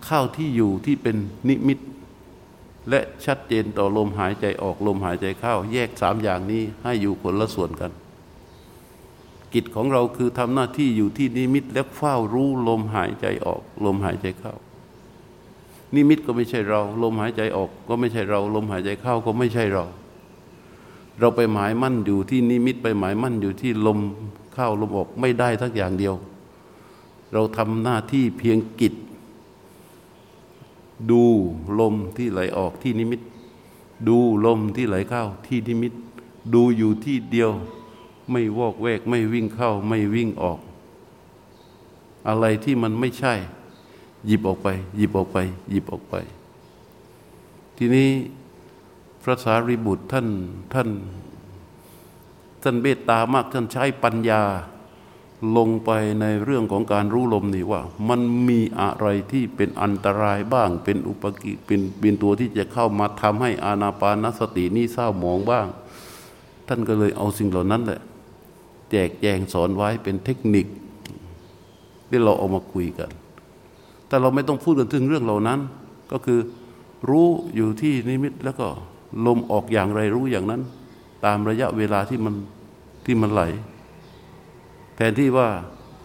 [0.09, 1.17] ข้าวที่อยู่ที่เป็น
[1.49, 1.79] นิมิต
[2.91, 7.93] และชัดเจนต่อลมหายใจออกลมหายใจเข้า แยกสามอย่างนี้ให้อยู่คนละส่วนกัน
[9.55, 14.55] กิจของเราคือทำหน้าที่อยู่ที่นิมิต และเฝ้ารู้ลมหายใจออกลมหายใจเข้า
[15.95, 19.85] นิมิตก็ไม่ใช่เรา ลมหายใจออกก็ไม่ใช่เรา ลมหายใจเข้าก็ไม่ใช่เรา
[21.21, 23.99] เราไปหมายมั่นอยู่ที่นิมิตไปหมายมั่นอยู่ที่ลม
[24.55, 26.15] เข้าลมออกไม่ได้ทั้งอย่างเดียว
[27.33, 28.95] เราทำหน้าที่เพียงกิจ
[31.11, 31.23] ดู
[31.81, 33.21] ลมที่ไหลออกที่นิมิต
[34.09, 35.93] ดูลมที่ไหลเข้าที่นิมิต
[36.55, 37.51] ดูอยู่ที่เดียว
[38.31, 40.59] ไม่วอกแวกไม่วิ่งเข้าไม่วิ่งออก
[42.29, 43.35] อะไรที่มันไม่ใช่
[44.27, 45.39] หยิบออกไป หยิบออกไป
[45.71, 46.15] หยิบออกไป
[47.77, 48.09] ทีนี้
[49.29, 50.27] ระสารีบุตรท่าน
[50.75, 50.89] ท่าน
[52.63, 54.43] ท่านเมตตามากท่านใช้ปัญญา
[55.57, 65.67] ลงไปในเรื่องของการรู้ลมนี่ว่า มันมีอะไรที่เป็นอันตรายบ้าง เป็นอุปกิเป็นเป็นตัวที่จะเข้ามาทำให้อานาปานสตินี่เศร้าหมองบ้าง
[66.69, 68.01] ท่านก็เลยเอาสิ่งเหล่านั้นแหละ
[68.91, 70.67] แจกแจงสอนไว้เป็นเทคนิค
[72.09, 73.11] ที่เราเอามาคุยกัน
[74.07, 75.59] แต่เราไม่ต้องพูดกันถึงเรื่องเหล่านั้น
[76.13, 76.41] ก็คือ
[77.11, 78.69] รู้อยู่ที่นิมิตแล้วก็
[79.27, 80.63] ลมออกอย่างไรรู้อย่างนั้น
[81.25, 82.35] ตามระยะเวลาที่มัน
[83.07, 83.43] ที่มันไหล
[84.97, 85.49] แทนที่ว่า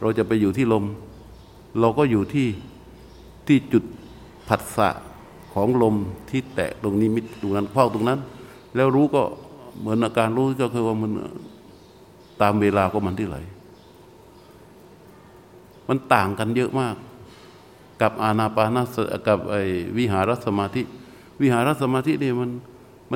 [0.01, 0.85] เราจะไปอยู่ที่ลม
[1.79, 2.47] เราก็อยู่ที่
[3.47, 3.83] ที่จุด
[4.47, 4.89] ผัสสะ
[5.53, 5.95] ของลม
[6.29, 8.19] ที่แตะตรงนิมิตตรงนั้นเฝ้าตรงนั้น
[8.75, 9.21] แล้วรู้ก็
[9.79, 11.11] เหมือนอาการรู้ก็คือว่ามัน
[12.41, 13.37] ตามเวลาก็มันที่ไหล
[15.87, 16.95] มันต่างกันเยอะมาก
[18.01, 19.55] กับอานาปานาสกับไอ
[19.97, 20.81] วิหารสมาธิ
[21.41, 22.49] วิหารสมาธินี่มัน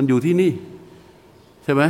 [0.00, 0.50] ันอยู่ที่นี่
[1.64, 1.82] ใช่ไหม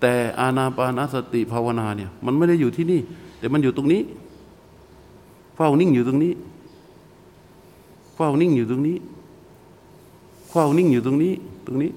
[0.00, 3.00] แต่อานาปานสติภาวนาเนี่ยมันไม่ได้อยู่ที่นี่
[3.38, 4.00] แต่มันอยู่ตรงนี้
[5.56, 6.32] เฝ้านิ่งอยู่ตรงนี้
[8.16, 8.96] เฝ้านิ่งอยู่ตรงนี้
[10.50, 11.32] เฝ้านิ่งอยู่ตรงนี้
[11.66, 11.90] ตรงนี้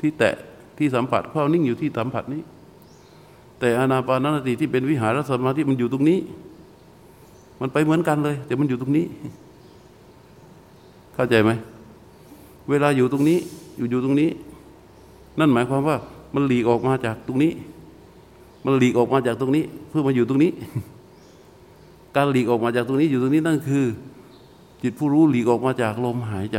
[0.00, 0.34] ที่แตะ
[0.78, 2.42] ที่สัมผัสเฝ้านิ่งอยู่ที่สัมผัสนี้
[3.58, 6.18] แต่อานาปานสติที่เป็นวิหารสมาธิมันอยู่ตรงนี้
[7.60, 9.06] มันไปเหมือนกันเลย แต่มันอยู่ตรงนี้
[11.14, 11.50] เข้าใจไหม
[12.70, 13.38] เวลาอยู่ตรงนี้
[13.76, 14.30] อยู่อยู่ตรงนี้
[15.38, 15.96] นั่นหมายความว่า
[16.34, 17.52] มันหลีกออกมาจากตรงนี้
[18.64, 20.52] มันหลีกออกมาจากตรงนี้ เพื่อมาอยู่ตรงนี้
[22.16, 23.86] การหลีกออกมาจากตรงนี้อยู่ตรงนี้นั่นคือ
[24.82, 26.58] จิตผู้รู้หลีกออกมาจากลมหายใจ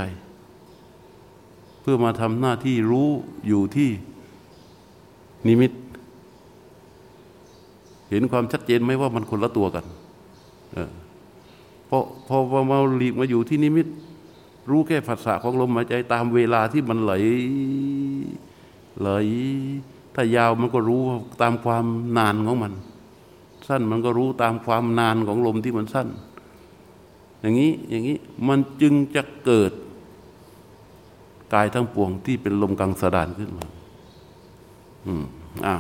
[1.82, 3.10] เพื่อมาทำหน้าที่รู้
[3.48, 3.90] อยู่ที่
[5.48, 5.72] นิมิต
[8.10, 9.86] เห็นความชัดเจนไหมว่ามันคนละตัวกัน
[11.88, 13.88] เพราะพอมาหลีกมาอยู่ที่นิมิต
[14.70, 17.14] รู้แค่ภาษาของลมหายใจตามเวลาที่มันไหล
[19.02, 19.10] เล
[20.16, 21.02] ถ้ายาวมันก็รู้
[21.42, 21.86] ตามความ
[22.18, 22.74] นานของมัน
[23.68, 26.08] สั้นมันก็รู้ตามความนานของลมที่มันสั้น
[27.42, 29.72] อย่างนี้อย่างนี้มันจึงจะเกิด
[31.54, 33.66] กายทั้งปวงที่เป็นลมกังสดานขึ้นมา
[35.06, 35.24] อืม
[35.66, 35.76] อ่า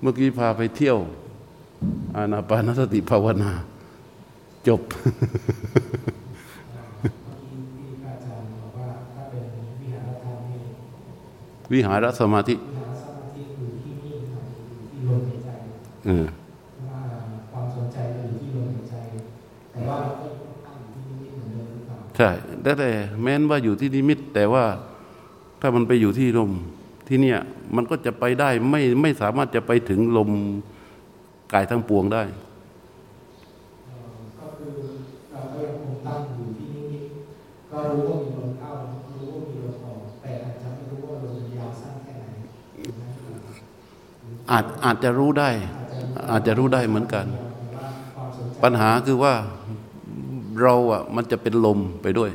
[0.00, 0.98] เมื่อกี้พาไปเที่ยว
[2.16, 3.52] อานาปานสติภาวนา
[4.68, 4.80] จบ
[11.72, 12.54] วิหารสมาธิ
[17.52, 18.94] ความสนใจอยู่ที่ลมหายใจ
[19.72, 20.26] แต่ว่าเราก็
[20.66, 22.28] ตั้งอยู่ที่นิมิตเหมือนเดิมหรือเปล่าใช่
[22.62, 22.90] แต่แต่
[23.22, 24.64] แม้นว่าอยู่ที่นิมิต แต่ว่า
[25.60, 26.50] ถ้ามันไปอยู่ที่ลม
[27.10, 27.40] ที่เนี่ย
[27.76, 30.30] มันก็จะไปได้ไม่ไม่สามารถจะไปถึงลม
[31.52, 32.24] กายทั้งปวงได้
[37.88, 38.74] รู้ว่ามีลมเข้า
[39.20, 42.26] รู้ว่ามีลมออกแต่อาจจะไม่รู้ว่าลมยาวสั้นแค่ไหน
[44.50, 45.50] อาจอาจจะรู้ได้
[46.30, 47.26] อาจจะรู้ได้เหมือนกัน
[48.62, 49.34] ปัญหาคือว่า
[50.62, 52.30] เราอะมันจะเป็นลมไปด้วย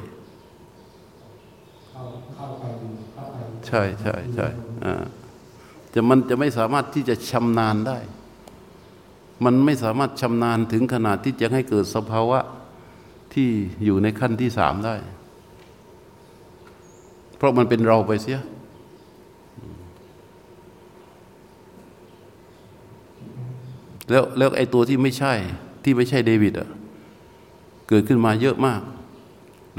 [3.67, 4.64] ใช่ใช่ใช่อ่า
[5.93, 7.97] จะมันจะไม่สามารถที่จะชำนาญได้
[9.43, 12.39] มันไม่สามารถชำนาญถึงขนาดที่จะให้เกิดสภาวะ
[13.33, 13.49] ที่
[13.85, 14.95] อยู่ในขั้นที่สามได้
[17.37, 18.39] เพราะมันเป็นเราไปเสีย
[24.09, 25.33] แล้วแล้วไอ้ตัวที่ไม่ใช่
[25.83, 26.69] ที่ไม่ใช่เดวิดอะ
[27.89, 28.81] เกิดขึ้นมาเยอะมาก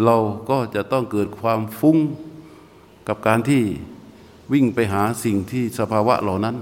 [0.04, 0.16] เรา
[0.50, 1.98] ก็จะต้องเกิดความฟุ้ง
[3.08, 3.62] กับการที่
[4.52, 6.56] วิ่งไปหาสิ่งที่สภาวะเหล่านั้น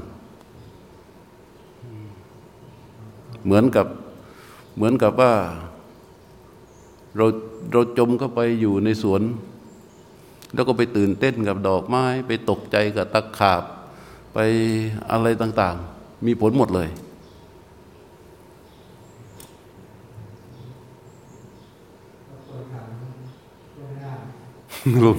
[3.45, 3.87] เหมือนกับ
[4.77, 5.33] เหมือนกับว่า
[7.17, 7.27] เรา
[7.73, 9.23] เราจมเข้าไปอยู่ในสวน
[10.55, 13.63] แล้วก็ไปตื่นเต้นกับดอกไม้ ไปตกใจกับตะขาบ
[14.35, 14.39] ไป
[15.11, 16.89] อะไรต่าง ๆ มีผลหมดเลย
[25.05, 25.19] ลุง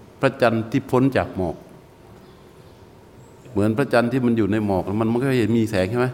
[0.21, 1.55] พระจันทร์ที่พ้นจากหมอก
[3.51, 6.07] เหมือนพระจันทร์ที่มันอยู่ในหมอกมันม่ค่อยเห็นมีแสงใช่ไหม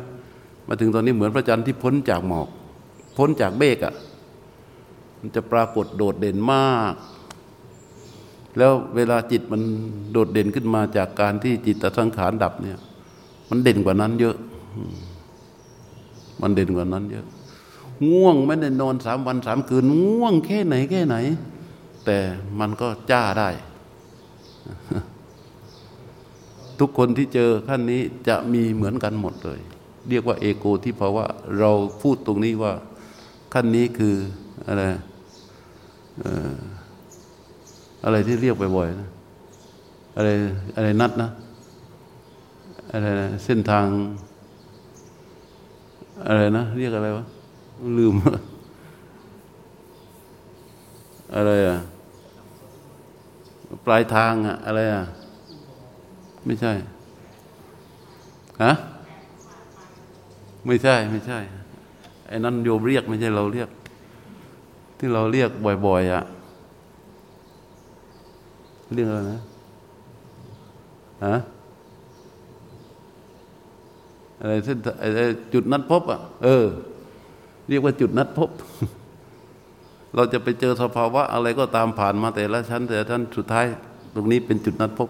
[0.67, 2.47] มาถึงตอนนี้เหมือนพระจันทร์ที่พ้นจากหมอก
[3.17, 3.93] พ้นจากเบกอะ่ะ
[5.19, 6.93] มันจะปรากฏโดดเด่นมาก
[8.57, 9.61] แล้วเวลาจิตมัน
[10.11, 12.79] โดดเด่นขึ้นมาจากการที่จิตสังขารดับเนี่ย
[13.49, 14.35] มันเด่นกว่านั้นเยอะ
[16.41, 17.25] มันเด่นกว่านั้นเยอะ
[18.09, 21.15] ง่วงไม่ได้นอนสามวันสามคืน ง่วงแค่ไหนแค่ไหน
[22.05, 22.17] แต่
[22.59, 23.49] มันก็จ้าได้
[26.79, 29.59] ทุกคนที่เจอขั้นนี้จะมีเหมือนกันหมดเลย
[30.09, 31.25] เรียกว่าเอโกที่ภาวะ
[31.59, 32.73] เราพูดตรงนี้ว่า
[33.53, 34.15] ขั้นนี้คือ
[34.67, 34.83] อะไร
[38.03, 39.09] อะไรที่เรียกบ่อยๆนะ
[40.15, 40.29] อะไร
[40.75, 41.29] อะไรนัดนะ
[42.91, 43.85] อะไรนะเส้นทาง
[46.27, 47.25] อะไรนะ เรียกอะไรวะ
[47.97, 48.15] ลืม
[51.35, 51.77] อะไรอะ
[53.85, 55.03] ปลายทางอะอะไรอะ
[56.45, 56.73] ไม่ใช่
[58.63, 58.71] ฮะ
[60.65, 61.39] ไม่ใช่ไม่ใช่
[62.27, 63.69] ไอ้นั่นโยมเรียกไม่ใช่เราเรียก
[64.97, 65.49] ที่เราเรียก
[65.85, 66.23] บ่อย ๆอะ
[68.95, 69.41] เรียกอะไรนะ
[71.25, 71.37] ฮะ
[74.39, 74.77] อะไรเส้น
[75.53, 76.65] จุดนัดพบอะเออ
[77.69, 78.49] เรียกว่าจุดนัดพบ
[80.15, 83.65] เราจะไปเจอสภาวะอะไรก็ตามผ่านมาแต่ละชั้นแต่ละชั้นสุดท้าย
[84.15, 85.09] ตรงนี้เป็นจุดนัดพบ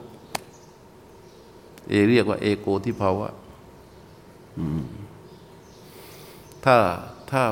[1.90, 3.28] เอเรียกว่าเอโกที่ภาวะ
[6.66, 6.78] ถ้า
[7.32, 7.44] ถ้า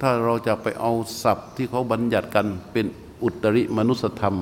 [0.00, 0.92] ถ้าเราจะไปเอา
[1.22, 2.86] ศัพท์ที่เขาบัญญัติกันเป็น
[3.22, 4.36] อุตริมนุสธรรม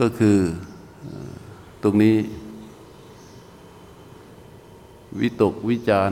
[0.00, 0.38] ก็คือ
[1.82, 2.16] ตรงนี้
[5.20, 6.10] วิตกวิจาร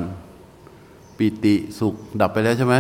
[1.17, 2.77] ปิติสุขดับไปแล้วใช่ไหม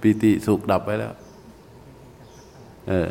[0.00, 1.12] ปิติสุขดับไปแล้ว
[2.88, 3.08] เออ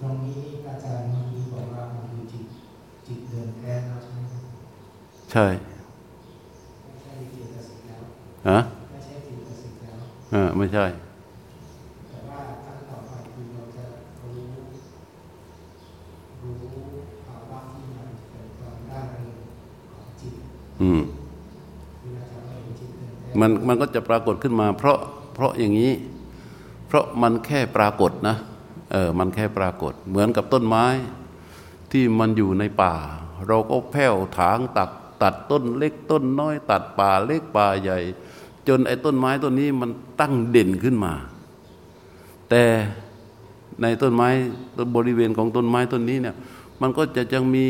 [0.00, 2.44] ตรงนี้อาจารย์เมื่อกี้บอกว่ามันคือจิต
[3.06, 4.20] จิตเดินแค่แล้วใช่ไหม
[5.32, 5.46] ใช่
[6.84, 8.02] ไม่ใช่จิตสิกแล้ว
[8.48, 8.58] ฮะ
[8.90, 9.98] ไม่ใช่จิตสิกแล้ว
[10.34, 10.84] อ่าไม่ใช่
[12.08, 13.84] แต่ว่าขั้นต่อไปคือเราจะ
[14.22, 14.46] รู้
[16.42, 16.54] รู้
[17.26, 19.00] ภาวะที่มันเป็นความได้
[19.92, 20.34] ของจิต
[20.82, 21.00] อืม
[23.42, 24.98] มันมันก็จะปรากฏขึ้นมา เพราะ
[25.34, 25.92] เพราะอย่างนี้
[26.86, 28.36] เพราะมันแค่ปรากฏนะ
[28.92, 30.86] เออมันแค่ปรากฏ เหมือนกับต้นไม้
[31.92, 32.94] ที่มันอยู่ในป่า
[33.46, 34.90] เราก็แผ่วถางตัก
[35.22, 37.98] ตัดต้นเล็กต้นน้อย ตัดป่าเล็กป่าใหญ่
[38.68, 41.12] จนไอ้ต้นไม้ต้นนี้มันตั้งเด่นขึ้นมา
[42.50, 42.62] แต่
[43.82, 44.28] ในต้นไม้
[44.76, 46.36] ต้นบริเวณของต้นไม้ต้นนี้เนี่ย
[46.80, 47.66] มันก็จะยังมี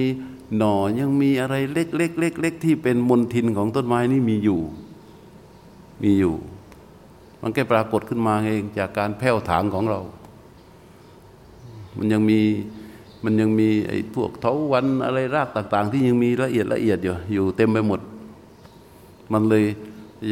[0.56, 4.60] หน่อยังมีอะไรเล็กเล็กเล็กเล็กที่เป็นมลทินของต้นไม้นี่มีอยู่
[6.02, 6.34] มีอยู่
[7.40, 10.00] มันแค่ปรากฏขึ้นมาเองจากการแผ่วถางของเรา
[11.96, 12.40] มันยังมี
[13.24, 18.00] มันยังมีไอ้พวกเถาวันอะไรรากต่าง ๆ ที่ยังมีละเอียดละเอียดอยู่อยู่เต็มไปหมด
[19.32, 19.64] มันเลย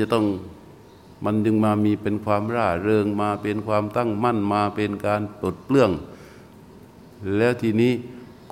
[0.00, 0.24] จะต้อง
[1.24, 5.90] มันจึงมามีเป็นความร่าเริงมาเป็นความตั้งมั่นมาเป็นการปลดเปลื้อง
[7.36, 7.92] แล้วทีนี้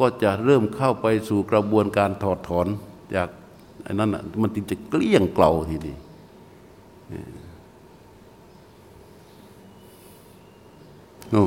[0.01, 2.67] ก็จะเริ่มเข้าไปสู่กระบวนการถอดถอน
[3.15, 3.29] จาก
[3.83, 5.97] ไอ้นั้นอะมันจึงจะเกลี้ยงเกลาทีนี้
[7.09, 11.43] โอ้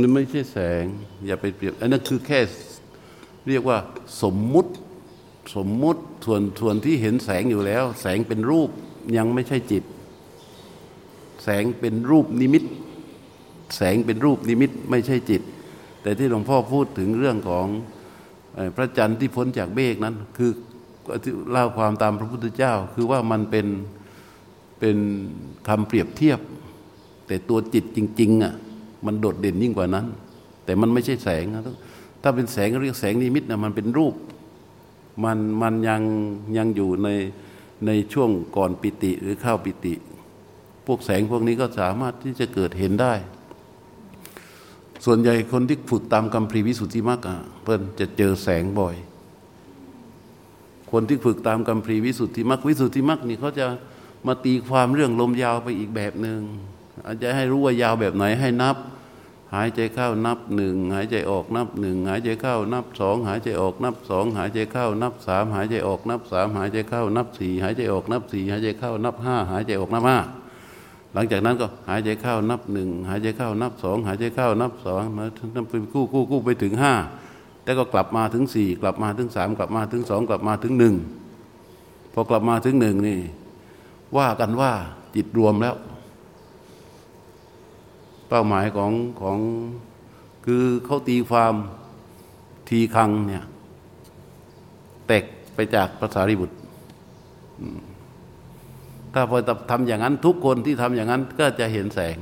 [0.00, 0.84] มันไม่ใช่แสง
[1.26, 2.40] อย่าไปเปรียบ อันนั้นคือแค่
[3.48, 3.78] เรียกว่า
[4.22, 4.70] สมมุติ
[5.54, 8.70] สมมุติส่วนส่วนที่เห็นแสงอยู่แล้ว แสงเป็นรูป
[9.16, 9.84] ยังไม่ใช่จิต
[11.44, 12.64] แสงเป็นรูปนิมิต
[13.76, 15.42] แสงเป็นรูปนิมิตไม่ใช่จิต
[16.02, 17.66] แต่ที่หลวงพ่อพูดถึงเรื่องของ
[18.76, 20.50] พระจันทร์ที่พ้นจากเมฆนั้น คือ
[21.50, 23.66] เล่าความตามพระพุทธเจ้า คือว่ามันเป็น
[24.80, 24.96] เป็น
[25.68, 26.40] คำเปรียบเทียบ
[27.26, 28.54] แต่ตัวจิตจริงๆอะ
[29.06, 30.06] มันโดดเด่นยิ่งกว่านั้น
[30.64, 31.62] แต่มันไม่ใช่แสงนะ
[32.22, 34.14] ถ้าเป็นแสงเรียกแสงนิมิตนะมันเป็นรูป
[35.22, 36.02] มันมันยัง
[36.56, 37.08] ยังอยู่ใน
[37.86, 39.94] ในช่วงก่อนปิติหรือเข้าปิติ
[40.86, 43.14] พวกแสงพวกนี้ก็สามารถที่จะเกิดเห็นได้
[45.04, 47.28] ส่วนใหญ่คนที่ฝึกตามกรรมพรีวิสุทธิมรรค
[47.62, 48.96] เพื่นจะเจอแสงบ่อย
[50.92, 53.66] คนที่ฝึกตามกรรมพรีวิสุทธิมรรควิสุทธิมรรคนี่เขาจะ
[54.26, 56.40] มาตีความเรื่องลมยาวไปอีกแบบหนึง่ง
[57.06, 58.76] อาจจะให้รู้ว่ายาวแบบไหนให้นับ
[59.54, 70.18] หายใจเข้านับหนึ่งหายใจออกนับหนึ่งหายใจเข้านับสองหายใจออกนับสองหายใจเข้านับสามหายใจออกนับสามหายใจเข้านับสี่หายใจออกนับสี่หายใจเข้านับห้าหายใจออกนับห้า
[71.14, 75.24] หลังจากนั้นก็หายใจเข้านับหนึ่งหายใจเข้านับสองหายใจเข้านับสองมา
[75.54, 76.94] นับเป็นกู้กู้กู้ไปถึงห้า
[77.64, 80.94] แล้วก็กลับมาถึงสี่กลับมาถึงสามกลับมาถึงสองกลับมาถึงหนึ่ง
[82.12, 83.18] พอกลับมาถึงหนึ่งนี่
[84.16, 84.72] ว่ากันว่า
[85.14, 85.74] จิตรวมแล้ว
[88.34, 89.38] ป้าหมายของของ
[90.46, 91.54] คือเขาตีความ
[92.68, 93.44] ทีคังเนี่ย
[95.06, 95.24] แตก
[95.54, 96.56] ไปจากภาษาริบุตร
[99.14, 99.38] ถ้าพอ
[99.70, 102.16] ทำอย่างนั้นทุกคนที่ทำอย่างนั้นก็จะเห็นแสง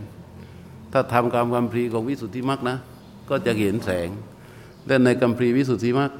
[0.92, 2.76] ถ้าทำกรรมกัมพรีของวิสุทธิมรรคนะ
[3.30, 4.08] ก็จะเห็นแสง
[4.86, 6.10] และในกัมพรีวิสุทธิมรรค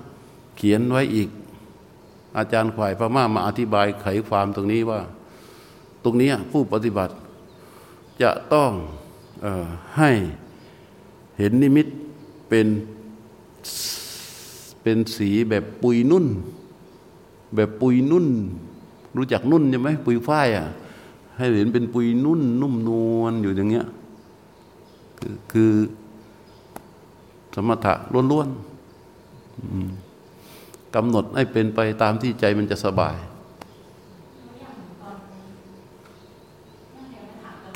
[0.57, 1.29] เขียนไว้อีก
[2.39, 5.01] อาจารย์ขวายพม่ามาอธิบายไขความตรงนี้ว่า
[6.05, 7.15] ตรงนี้ผู้ปฏิบัติ
[8.23, 8.73] จะต้อง
[9.97, 10.11] ให้
[11.39, 11.87] เห็นนิมิต
[12.49, 12.67] เป็น
[14.83, 16.27] เป็นสีแบบปุยนุ่น
[17.55, 18.27] แบบปุยนุ่น
[19.17, 20.67] รู้จักนุ่นใช่ไหมปุยฝ้ายอะ
[21.37, 23.87] ให้เห็นเป็นปุยนุ่น นุ่มนวลอยู่อย่างเงี้ย
[25.21, 25.73] คือคือ
[27.55, 27.95] สมถะ
[28.33, 33.17] ล้วนๆกำหนดให้เป็นไปตามที่ใจมันจะสบาย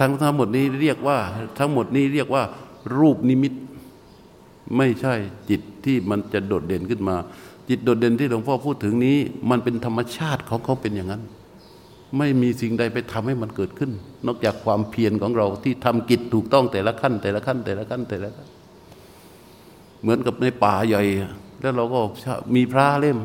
[0.01, 1.19] ทั้งทั้งหมดนี้เรียกว่า
[1.59, 2.43] ทั้งหมดนี้เรียกว่า
[2.99, 3.53] รูปนิมิต
[4.77, 5.15] ไม่ใช่
[5.51, 7.17] จิตที่มันจะโดดเด่นขึ้นมา
[7.69, 9.17] จิตโดดเด่นที่หลวงพ่อพูดถึงนี้
[9.51, 11.23] มันเป็นธรรมชาติของเขาเป็นอย่างนั้น
[12.19, 13.91] ไม่มีสิ่งใดไปทำให้มันเกิดขึ้น
[14.27, 18.49] นอกจากความเพียรของเราที่ทำกิจถูกต้องแต่ละขั้น แต่ละขั้น แต่ละขั้นแต่ละขั้น
[20.03, 21.03] เหมือนกับในป่าใหญ่
[21.61, 22.01] แล้วเราก็
[22.55, 23.19] มีพระเล่ม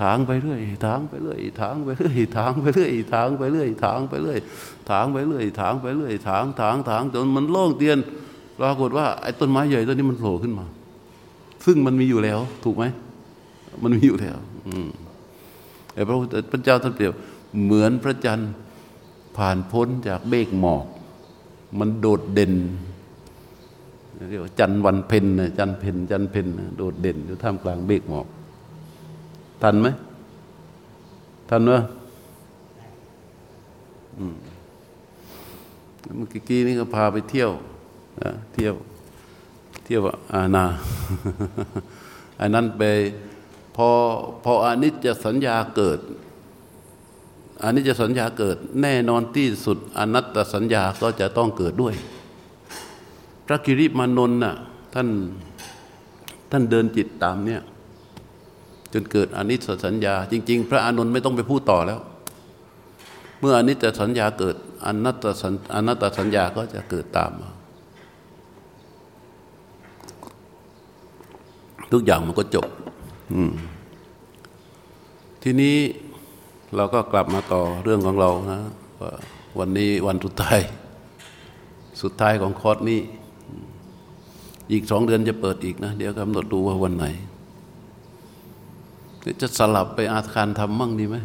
[0.00, 4.40] ถางไปเรื่อยถางไปเรื่อยถางไปเรื่อยถางไปเรื่อยถางไปเรื่อยถางไปเรื่อย
[4.90, 7.98] ถางไปเรื่อยถางไปเรื่อยถางถางถางจนมันโล่งเตียน
[8.58, 10.66] ปรากฏว่าไอ้ต้นไม้ใหญ่ต้นนี้มันโผล่ขึ้นมา
[11.66, 12.84] ซึ่งมันมีอยู่แล้ว ถูกไหม
[13.82, 14.36] มันมีอยู่แล้ว
[14.68, 14.88] อืม
[15.94, 17.12] ไอ้พระพุทธพระเจ้าท่านเปรียบ
[17.64, 18.50] เหมือนพระจันทร์
[19.36, 20.84] ผ่านพ้นจากเมฆหมอก
[21.78, 22.54] มันโดดเด่น
[24.28, 25.24] เรียกว่าจันวันเพ็ญ
[25.58, 28.26] จันเพ็ญจันเพ็ญโดดเด่นอยู่ท่ามกลางเมฆหมอก
[29.62, 29.88] ทันไหม
[31.48, 31.82] ทันเนอะ
[36.16, 37.50] เมื่อกี้นี่ก็พาไปเที่ยว
[38.54, 38.74] เที่ยว
[39.84, 40.02] เที่ยว
[40.34, 40.64] อาณา
[42.40, 42.82] อันนั้นไป
[43.76, 43.88] พอ
[44.44, 45.98] พออนิจจสัญญาเกิด
[47.64, 51.94] อนิจจสัญญาเกิด แน่นอนที่สุดอนัตตสัญญาก็จะต้องเกิดด้วย
[53.46, 54.54] พระกิริมานนท์น่ะ
[54.94, 55.08] ท่าน
[56.50, 57.62] ท่านเดินจิตตามเนี่ย
[58.92, 62.00] จนเกิดอนิจจสัญญา จริง ๆ พระอานนท์ไม่ต้องไปพูดต่อแล้ว
[63.40, 67.50] เมื่ออนิจจสัญญาเกิดอนัตตสัญอนัตตสัญญาก็จะเกิดตามมา
[71.92, 72.66] ทุกอย่างมันก็จบ
[75.42, 75.76] ทีนี้
[76.76, 78.60] เราก็กลับมาต่อเรื่องของเรานะ
[79.00, 79.12] ว่า
[79.58, 80.60] วันนี้วันสุดท้าย
[82.02, 83.00] สุดท้ายของคอร์สนี้
[84.72, 87.06] อีกสองเดือนจะเปิดอีกนะ เดี๋ยวกำหนดดูว่าวันไหน
[89.40, 91.16] จะสลับไปอาคารทำมั่งดีไหม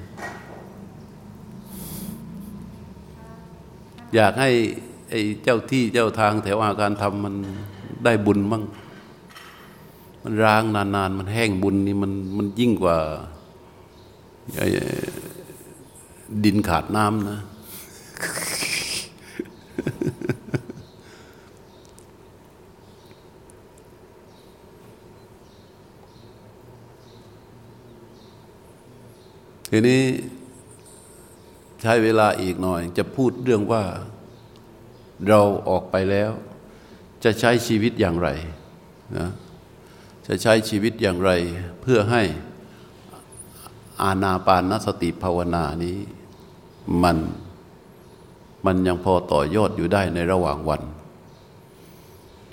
[4.16, 4.50] อยากให้
[5.10, 7.36] ไอ้เจ้าที่เจ้าทางแถวอาคารทำมัน
[8.04, 8.64] ได้บุญมั่ง
[10.24, 12.98] มันร้างนานๆ มันแห้งบุญนี่มันมันยิ่งกว่า
[16.43, 17.39] ดินขาดน้ำนะ
[29.70, 30.01] ทีนี้
[31.82, 33.84] ใช้เวลาอีกหน่อย จะพูดเรื่องว่า
[35.28, 36.32] เราออกไปแล้ว
[37.24, 38.30] จะใช้ชีวิตอย่างไร
[39.18, 39.30] นะ
[40.28, 41.32] จะใช้ชีวิตอย่างไร
[41.82, 42.24] เพื่อให้
[44.01, 45.97] อาณาปานสติภาวนานี้
[47.03, 47.18] มัน
[48.65, 50.82] มันยังพอต่อยอดอยู่ได้ในระหว่างวัน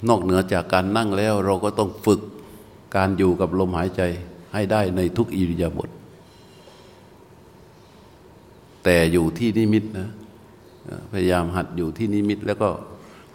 [0.08, 2.20] นอกเหนือจากการนั่งแล้วเราก็ต้องฝึก
[2.96, 4.02] การอยู่กับลมหายใจ
[4.52, 5.88] ให้ได้ในทุกอิริยาบถ
[8.84, 10.08] แต่อยู่ที่นิมิตนะ
[11.12, 12.68] พยายามหัดอยู่ที่นิมิต แล้วก็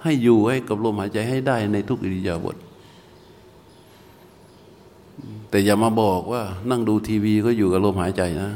[0.04, 2.56] ให้อยู่ให้กับลมหายใจให้ได้ในทุกอิริยาบถ
[5.50, 8.50] แต่อย่ามาบอกว่า นั่งดูทีวีก็อยู่กับลมหายใจนะ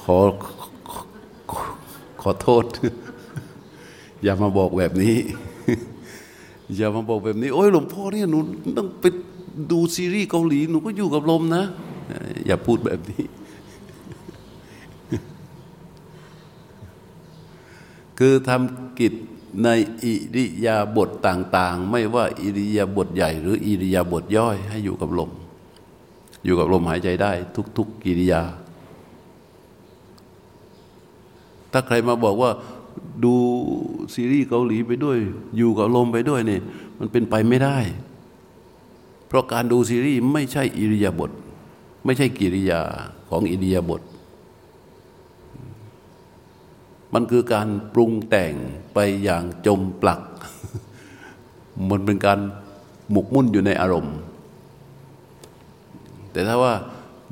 [0.00, 0.18] ขอ
[2.22, 2.64] ขอโทษ
[4.22, 5.16] อย่ามาบอกแบบนี้
[6.76, 8.38] อย่ามาบอกแบบนี้ โอ้ยหลวงพ่อเนี่ยหนู
[8.76, 9.04] ต้องไป
[9.72, 11.64] ดูซีรีส์เกาหลีหนูก็อยู่กับลมนะ
[12.46, 13.24] อย่าพูดแบบนี้
[18.18, 19.14] คือทำกิจ
[19.64, 19.68] ใน
[20.04, 25.30] อิริยาบถต่าง ๆ ไม่ว่าอิริยาบถใหญ่ หรืออิริยาบถย่อย ให้อยู่กับลม
[26.44, 27.32] อยู่กับลมหายใจได้
[27.76, 28.42] ทุก ๆกิริยา
[31.72, 32.50] ถ้าใครมาบอกว่า
[33.24, 33.34] ดู
[34.14, 35.16] ซีรีส์เกาหลีไปด้วย
[35.56, 36.62] อยู่กับลมไปด้วยเนี่ย
[36.98, 37.78] มันเป็นไปไม่ได้
[39.26, 41.30] เพราะการดูซีรีส์ไม่ใช่อิริยาบถ
[42.08, 42.82] ไม่ใช่กิริยา
[43.30, 44.02] ของอิริยบถ
[47.14, 48.54] มันคือการปรุงแต่ง
[48.94, 50.20] ไปอย่างจมปลัก
[51.90, 52.38] มันเป็นการ
[53.10, 54.16] หมกมุ่นอยู่ในอารมณ์
[56.32, 56.74] แต่ถ้าว่า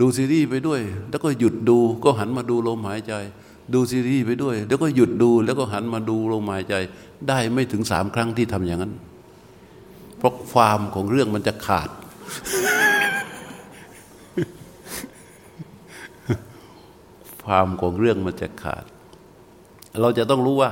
[0.00, 3.14] ดูซีรีส์ไปด้วย แล้วก็หยุดดูก็หันมาดูลมหายใจ
[3.74, 6.74] ดูซีรีส์ไปด้วย แล้วก็หยุดดูแล้วก็หันมาดูลมหายใจ
[7.28, 8.92] ได้ไม่ถึงสามครั้งที่ทำอย่างนั้น
[10.18, 11.88] เพราะฟามของเรื่องมันจะขาด
[17.46, 18.84] ฟามของเรื่องมันจะขาด
[20.00, 20.70] เราจะต้องรู้ว่า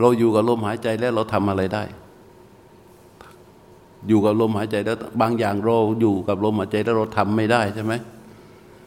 [0.00, 1.84] เราอยู่กับลมหายใจแล้วเราทำอะไรได้
[4.08, 7.92] อยู่กับลมหายใจแล้วบางอย่างเราอยู่กับลมหายใจแล้วเราทำไม่ได้ใช่ไหม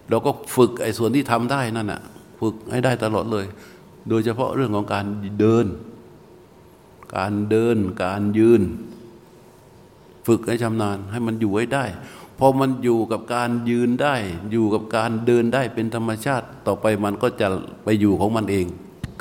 [0.10, 2.02] เราก็ฝึกไอ้ส่วนที่ทำได้นั่นน่ะ
[2.40, 3.46] ฝึกให้ได้ตลอดเลย
[4.10, 5.06] โดยเฉพาะเรื่องของการ
[5.40, 5.66] เดิน
[7.16, 8.62] การเดิน การยืน
[10.28, 11.84] ฝึกให้ชำนาญให้มันอยู่ไว้ได้
[12.44, 14.16] พอมันอยู่กับการยืนได้
[14.52, 17.48] อยู่กับการเดินได้เป็นธรรมชาติ ต่อไปมันก็จะ
[17.84, 18.66] ไปอยู่ของมันเอง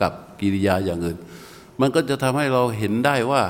[0.01, 1.19] กับกิริยาอย่างอื่น
[1.81, 3.43] มันก็จะทำให้เราเห็นได้ว่า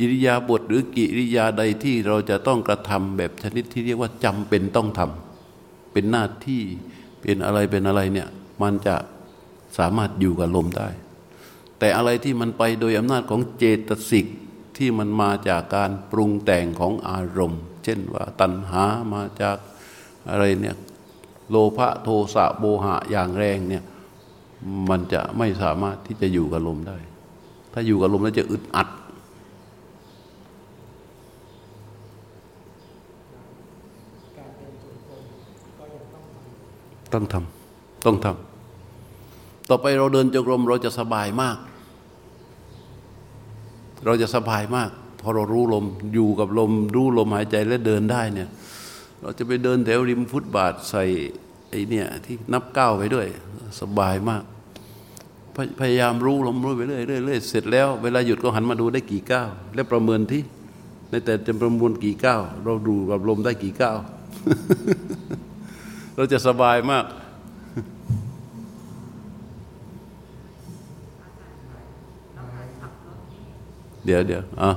[0.00, 6.62] อิริยาบถหรือกิริยาใดที่เราจะต้องกระทำแบบชนิดที่เรียกว่าจำเป็นต้องทำเป็นหน้าที่
[7.22, 8.28] เป็นอะไรเป็นอะไรเนี่ย
[8.62, 8.96] มันจะ
[9.78, 10.88] สามารถอยู่กับลมได้
[11.78, 14.26] แต่อะไรที่มันไปโดยอำนาจของเจตสิก
[14.76, 19.56] ที่มันมาจากการปรุงแต่งของอารมณ์ เช่นว่าตัณหามาจาก
[20.30, 20.76] อะไรเนี่ย
[21.50, 23.82] โลภะโทสะโมหะอย่างแรงเนี่ย
[24.88, 26.98] มันจะไม่สามารถที่จะอยู่กับลมได้
[27.72, 28.88] ถ้าอยู่กับลมแล้วจะอึดอัด
[37.12, 41.56] ต้องทำต้องทำต่อไปเราเดินจงกรมเราจะสบายมาก
[44.04, 44.90] เราจะสบายมาก
[45.22, 48.48] พอเรารู้ลมอยู่กับลม รู้ลมหายใจและเดินได้เนี่ย
[49.20, 51.04] เราจะไปเดินแถวริมฟุตบาทใส่
[51.70, 53.26] ไอเนี่ยที่นับก้าวไปด้วย
[53.80, 54.42] สบายมาก
[55.80, 60.42] พยายามรู้ลมรู้ไปเรื่อยเรื่อยเสร็จแล้ว เวลาหยุดก็หันมาดูได้กี่ก้าวแล้วประเมินที่
[61.10, 63.96] ในแต่จะประมวลกี่ก้าวเราดูกับลมได้กี่ก้าว
[66.16, 67.04] เราจะสบายมาก
[74.04, 74.70] เดี๋ยวเดี๋ยวอะ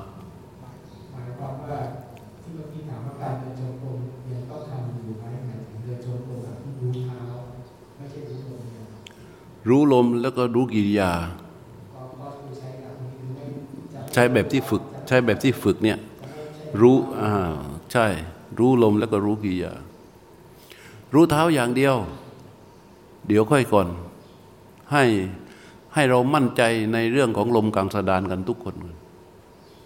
[9.70, 11.11] รู้ลมแล้วก็รู้กิริยา
[14.13, 15.97] ใช้แบบที่ฝึก ใช้แบบที่ฝึกเนี่ย
[16.82, 17.32] รู้อ่า
[17.91, 18.05] ใช่
[18.59, 19.74] รู้ลมแล้วก็รู้กิริยา
[21.13, 21.95] รู้เท้าอย่างเดียว
[23.28, 23.88] เดี๋ยวค่อยก่อน
[24.91, 25.03] ให้
[25.93, 26.63] ให้เรามั่นใจ
[26.93, 28.76] ในเรื่องของลมกลางสะดานกันทุกคน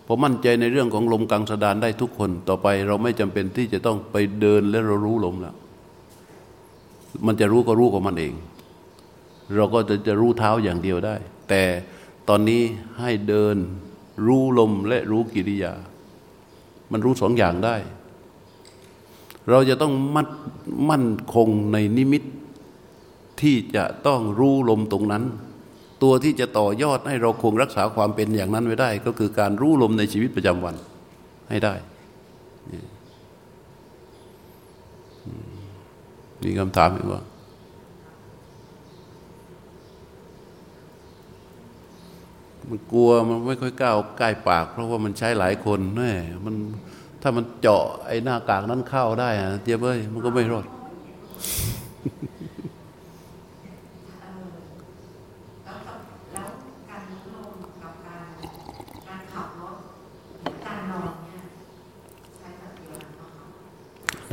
[0.05, 5.55] พอมั่นใจในเรื่องของลมกลางสะดานได้ทุกคน ต่อไปเราไม่จำเป็นที่จะต้องไปเดินแล้วเรารู้ลมแล้ว
[7.25, 8.34] มันจะรู้ก็รู้ของมันเอง
[9.55, 11.15] เราก็จะจะรู้เท้าอย่างเดียวได้
[11.49, 11.63] แต่
[12.29, 12.61] ตอนนี้
[12.99, 13.55] ให้เดิน
[14.25, 15.73] รู้ลมและรู้กิริยา
[16.91, 17.75] มันรู้สองอย่างได้
[19.49, 20.27] เราจะต้องมัด
[20.89, 22.23] มั่นคงในนิมิต
[23.41, 25.23] ที่จะต้องรู้ลมตรงนั้น
[26.03, 30.75] ตัวที่จะต่อยอดให้เราคงรักษาความเป็นอย่างนั้นไว้ได้ ก็คือการรู้ลมในชีวิตประจำวัน
[31.49, 31.73] ให้ได้
[36.43, 37.21] มีคำถามอีกว่า
[42.70, 46.11] มันกลัวมันไม่ค่อยกล้าใกล้ปาก เพราะว่ามันใช้หลายคนแน่
[46.45, 46.55] มัน
[47.22, 50.65] ถ้ามันเจาะไอ้หน้ากากนั้นเข้าได้อะเจี๊ยบเอ้ยมันก็ไม่รอด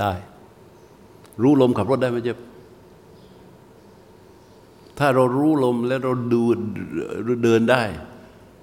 [0.00, 0.12] ได้
[1.42, 2.38] รู้ลมขับรถได้ไหมเจ็บ
[4.98, 6.42] ถ้าเรารู้ลมแล้วเราดู
[7.44, 7.82] เดินได้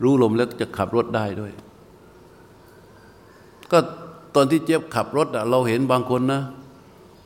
[0.04, 1.52] รู้ลมแล้วจะขับรถได้ด้วย
[3.72, 3.78] ก็
[4.36, 6.42] ตอนที่เจี๊ยบขับรถเราเห็นบางคนนะ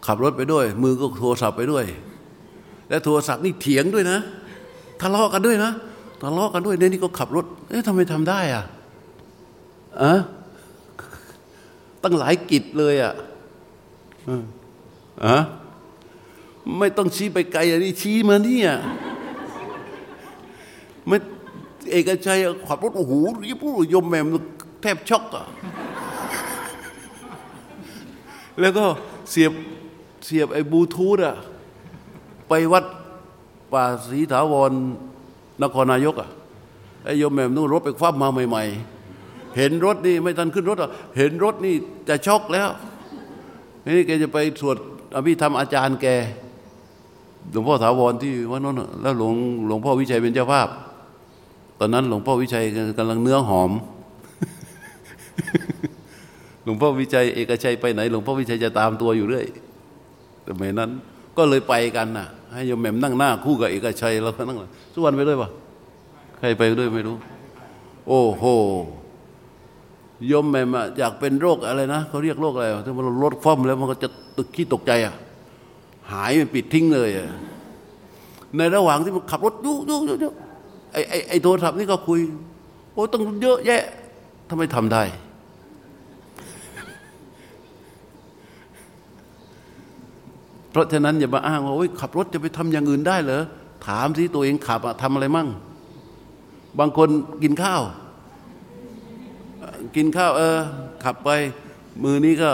[0.07, 1.85] ขับรถไปด้วย มือก็โทรศัพท์ไปด้วย
[2.89, 4.19] และโทรศัพท์นี่เถียงด้วยนะ
[5.01, 5.71] ทะเลาะกันด้วยนะ
[6.21, 8.63] ทะเลาะกันด้วยเนี่ยนี่ก็ขับรถ เอ๊ะทำไมทำได้อะ
[10.01, 10.13] อะ
[12.03, 13.13] ตั้งหลายกิจเลยอะ
[15.25, 15.37] อะ
[16.79, 18.79] ไม่ต้องชี้ไปไกลอันนี้ชี้มาเนี่อะ
[21.07, 21.17] ไม่
[21.91, 23.13] เอกชัยขับรถโอ้โห
[23.43, 23.63] รีบ
[23.93, 24.27] ยมแหม่ม
[24.81, 25.45] แทบช็อกอะ
[28.59, 28.85] แล้วก็
[29.29, 29.51] เสียบ
[30.25, 31.35] เสียบไอ้บลูทูธอะ
[32.49, 32.85] ไปวัด
[33.71, 34.71] ป่าศรีถาวร
[35.63, 36.29] นครนายกอะ
[37.03, 38.63] ไอ้โยมแหม่มนู่นรถไปคว่ำมาใหม่
[39.09, 41.75] ๆ เห็นรถนี่ไม่ทันขึ้นรถอะเห็นรถนี่
[42.09, 42.69] จะช็อกแล้ว
[43.85, 44.77] นี่แกจะไปสวด
[45.15, 46.07] อภิธรรมอาจารย์แก
[47.51, 49.35] หลวงพ่อถาวรที่วัดนั้นแล้วหลวง
[49.67, 50.67] หลวงพ่อวิชัยเป็นเจ้าภาพ
[51.79, 52.63] ตอนนั้นหลวงพ่อวิชัย
[52.97, 53.71] กำลังเนื้อหอม
[56.63, 59.45] หลวงพ่อวิชัยเอกชัยไปไหน หลวงพ่อวิชัยจะตามตัวอยู่เรื่อย
[60.43, 60.89] แต่ไม่นั้น
[61.37, 64.57] ก็เลยไปกันน่ะ ให้โยมแหม่มนั่งหน้าคู่กับเอกชัยแล้วก็นั่ง
[64.93, 65.49] สุวรรณไปด้วยปะ
[66.37, 67.15] ใครไปด้วยไม่รู้
[68.07, 68.43] โอ้โห
[70.27, 75.13] โยมแหม่มอยากเป็นโรคอะไรนะเขาเรียกโรคอะไรถ้ามันลดฟ้อมแล้วมันก็จะตึกขี้ตกใจอะ
[76.11, 77.27] หายมันปิดทิ้งเลยอะ
[78.57, 80.46] ในระหว่างที่มันขับรถยุยุยุยุไอ้
[81.09, 82.19] ไอ้ไอ้โทรศัพท์นี่ก็คุย
[82.93, 83.83] โอ้ต้องเยอะแยะ
[84.49, 85.03] ทำไมทำได้
[90.71, 93.43] เพราะฉะนั้นอย่ามาอ้างว่าโอ้ยขับรถจะไปทำอย่างอื่นได้เหรอ
[93.87, 95.47] ถามสิตัวเองขับทำอะไรมั่ง
[96.79, 97.09] บางคน
[97.43, 97.81] กินข้าว
[99.95, 100.57] กินข้าว เออ
[101.03, 101.29] ขับไป
[102.03, 102.51] มือนี้ก็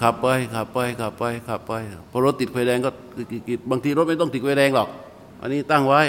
[0.00, 1.72] ขับไปขับไปขับไปขับไป
[2.10, 2.90] พอรถติดไฟแดงก็
[3.70, 4.88] บางทีรถไม่ต้องติดไฟแดงหรอก
[5.40, 6.00] อันนี้ตั้งไว้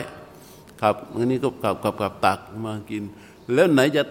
[0.81, 3.03] ขับอันนี้ก็ขับขับขับตักมากิน
[3.53, 4.03] แล้วไหนจะ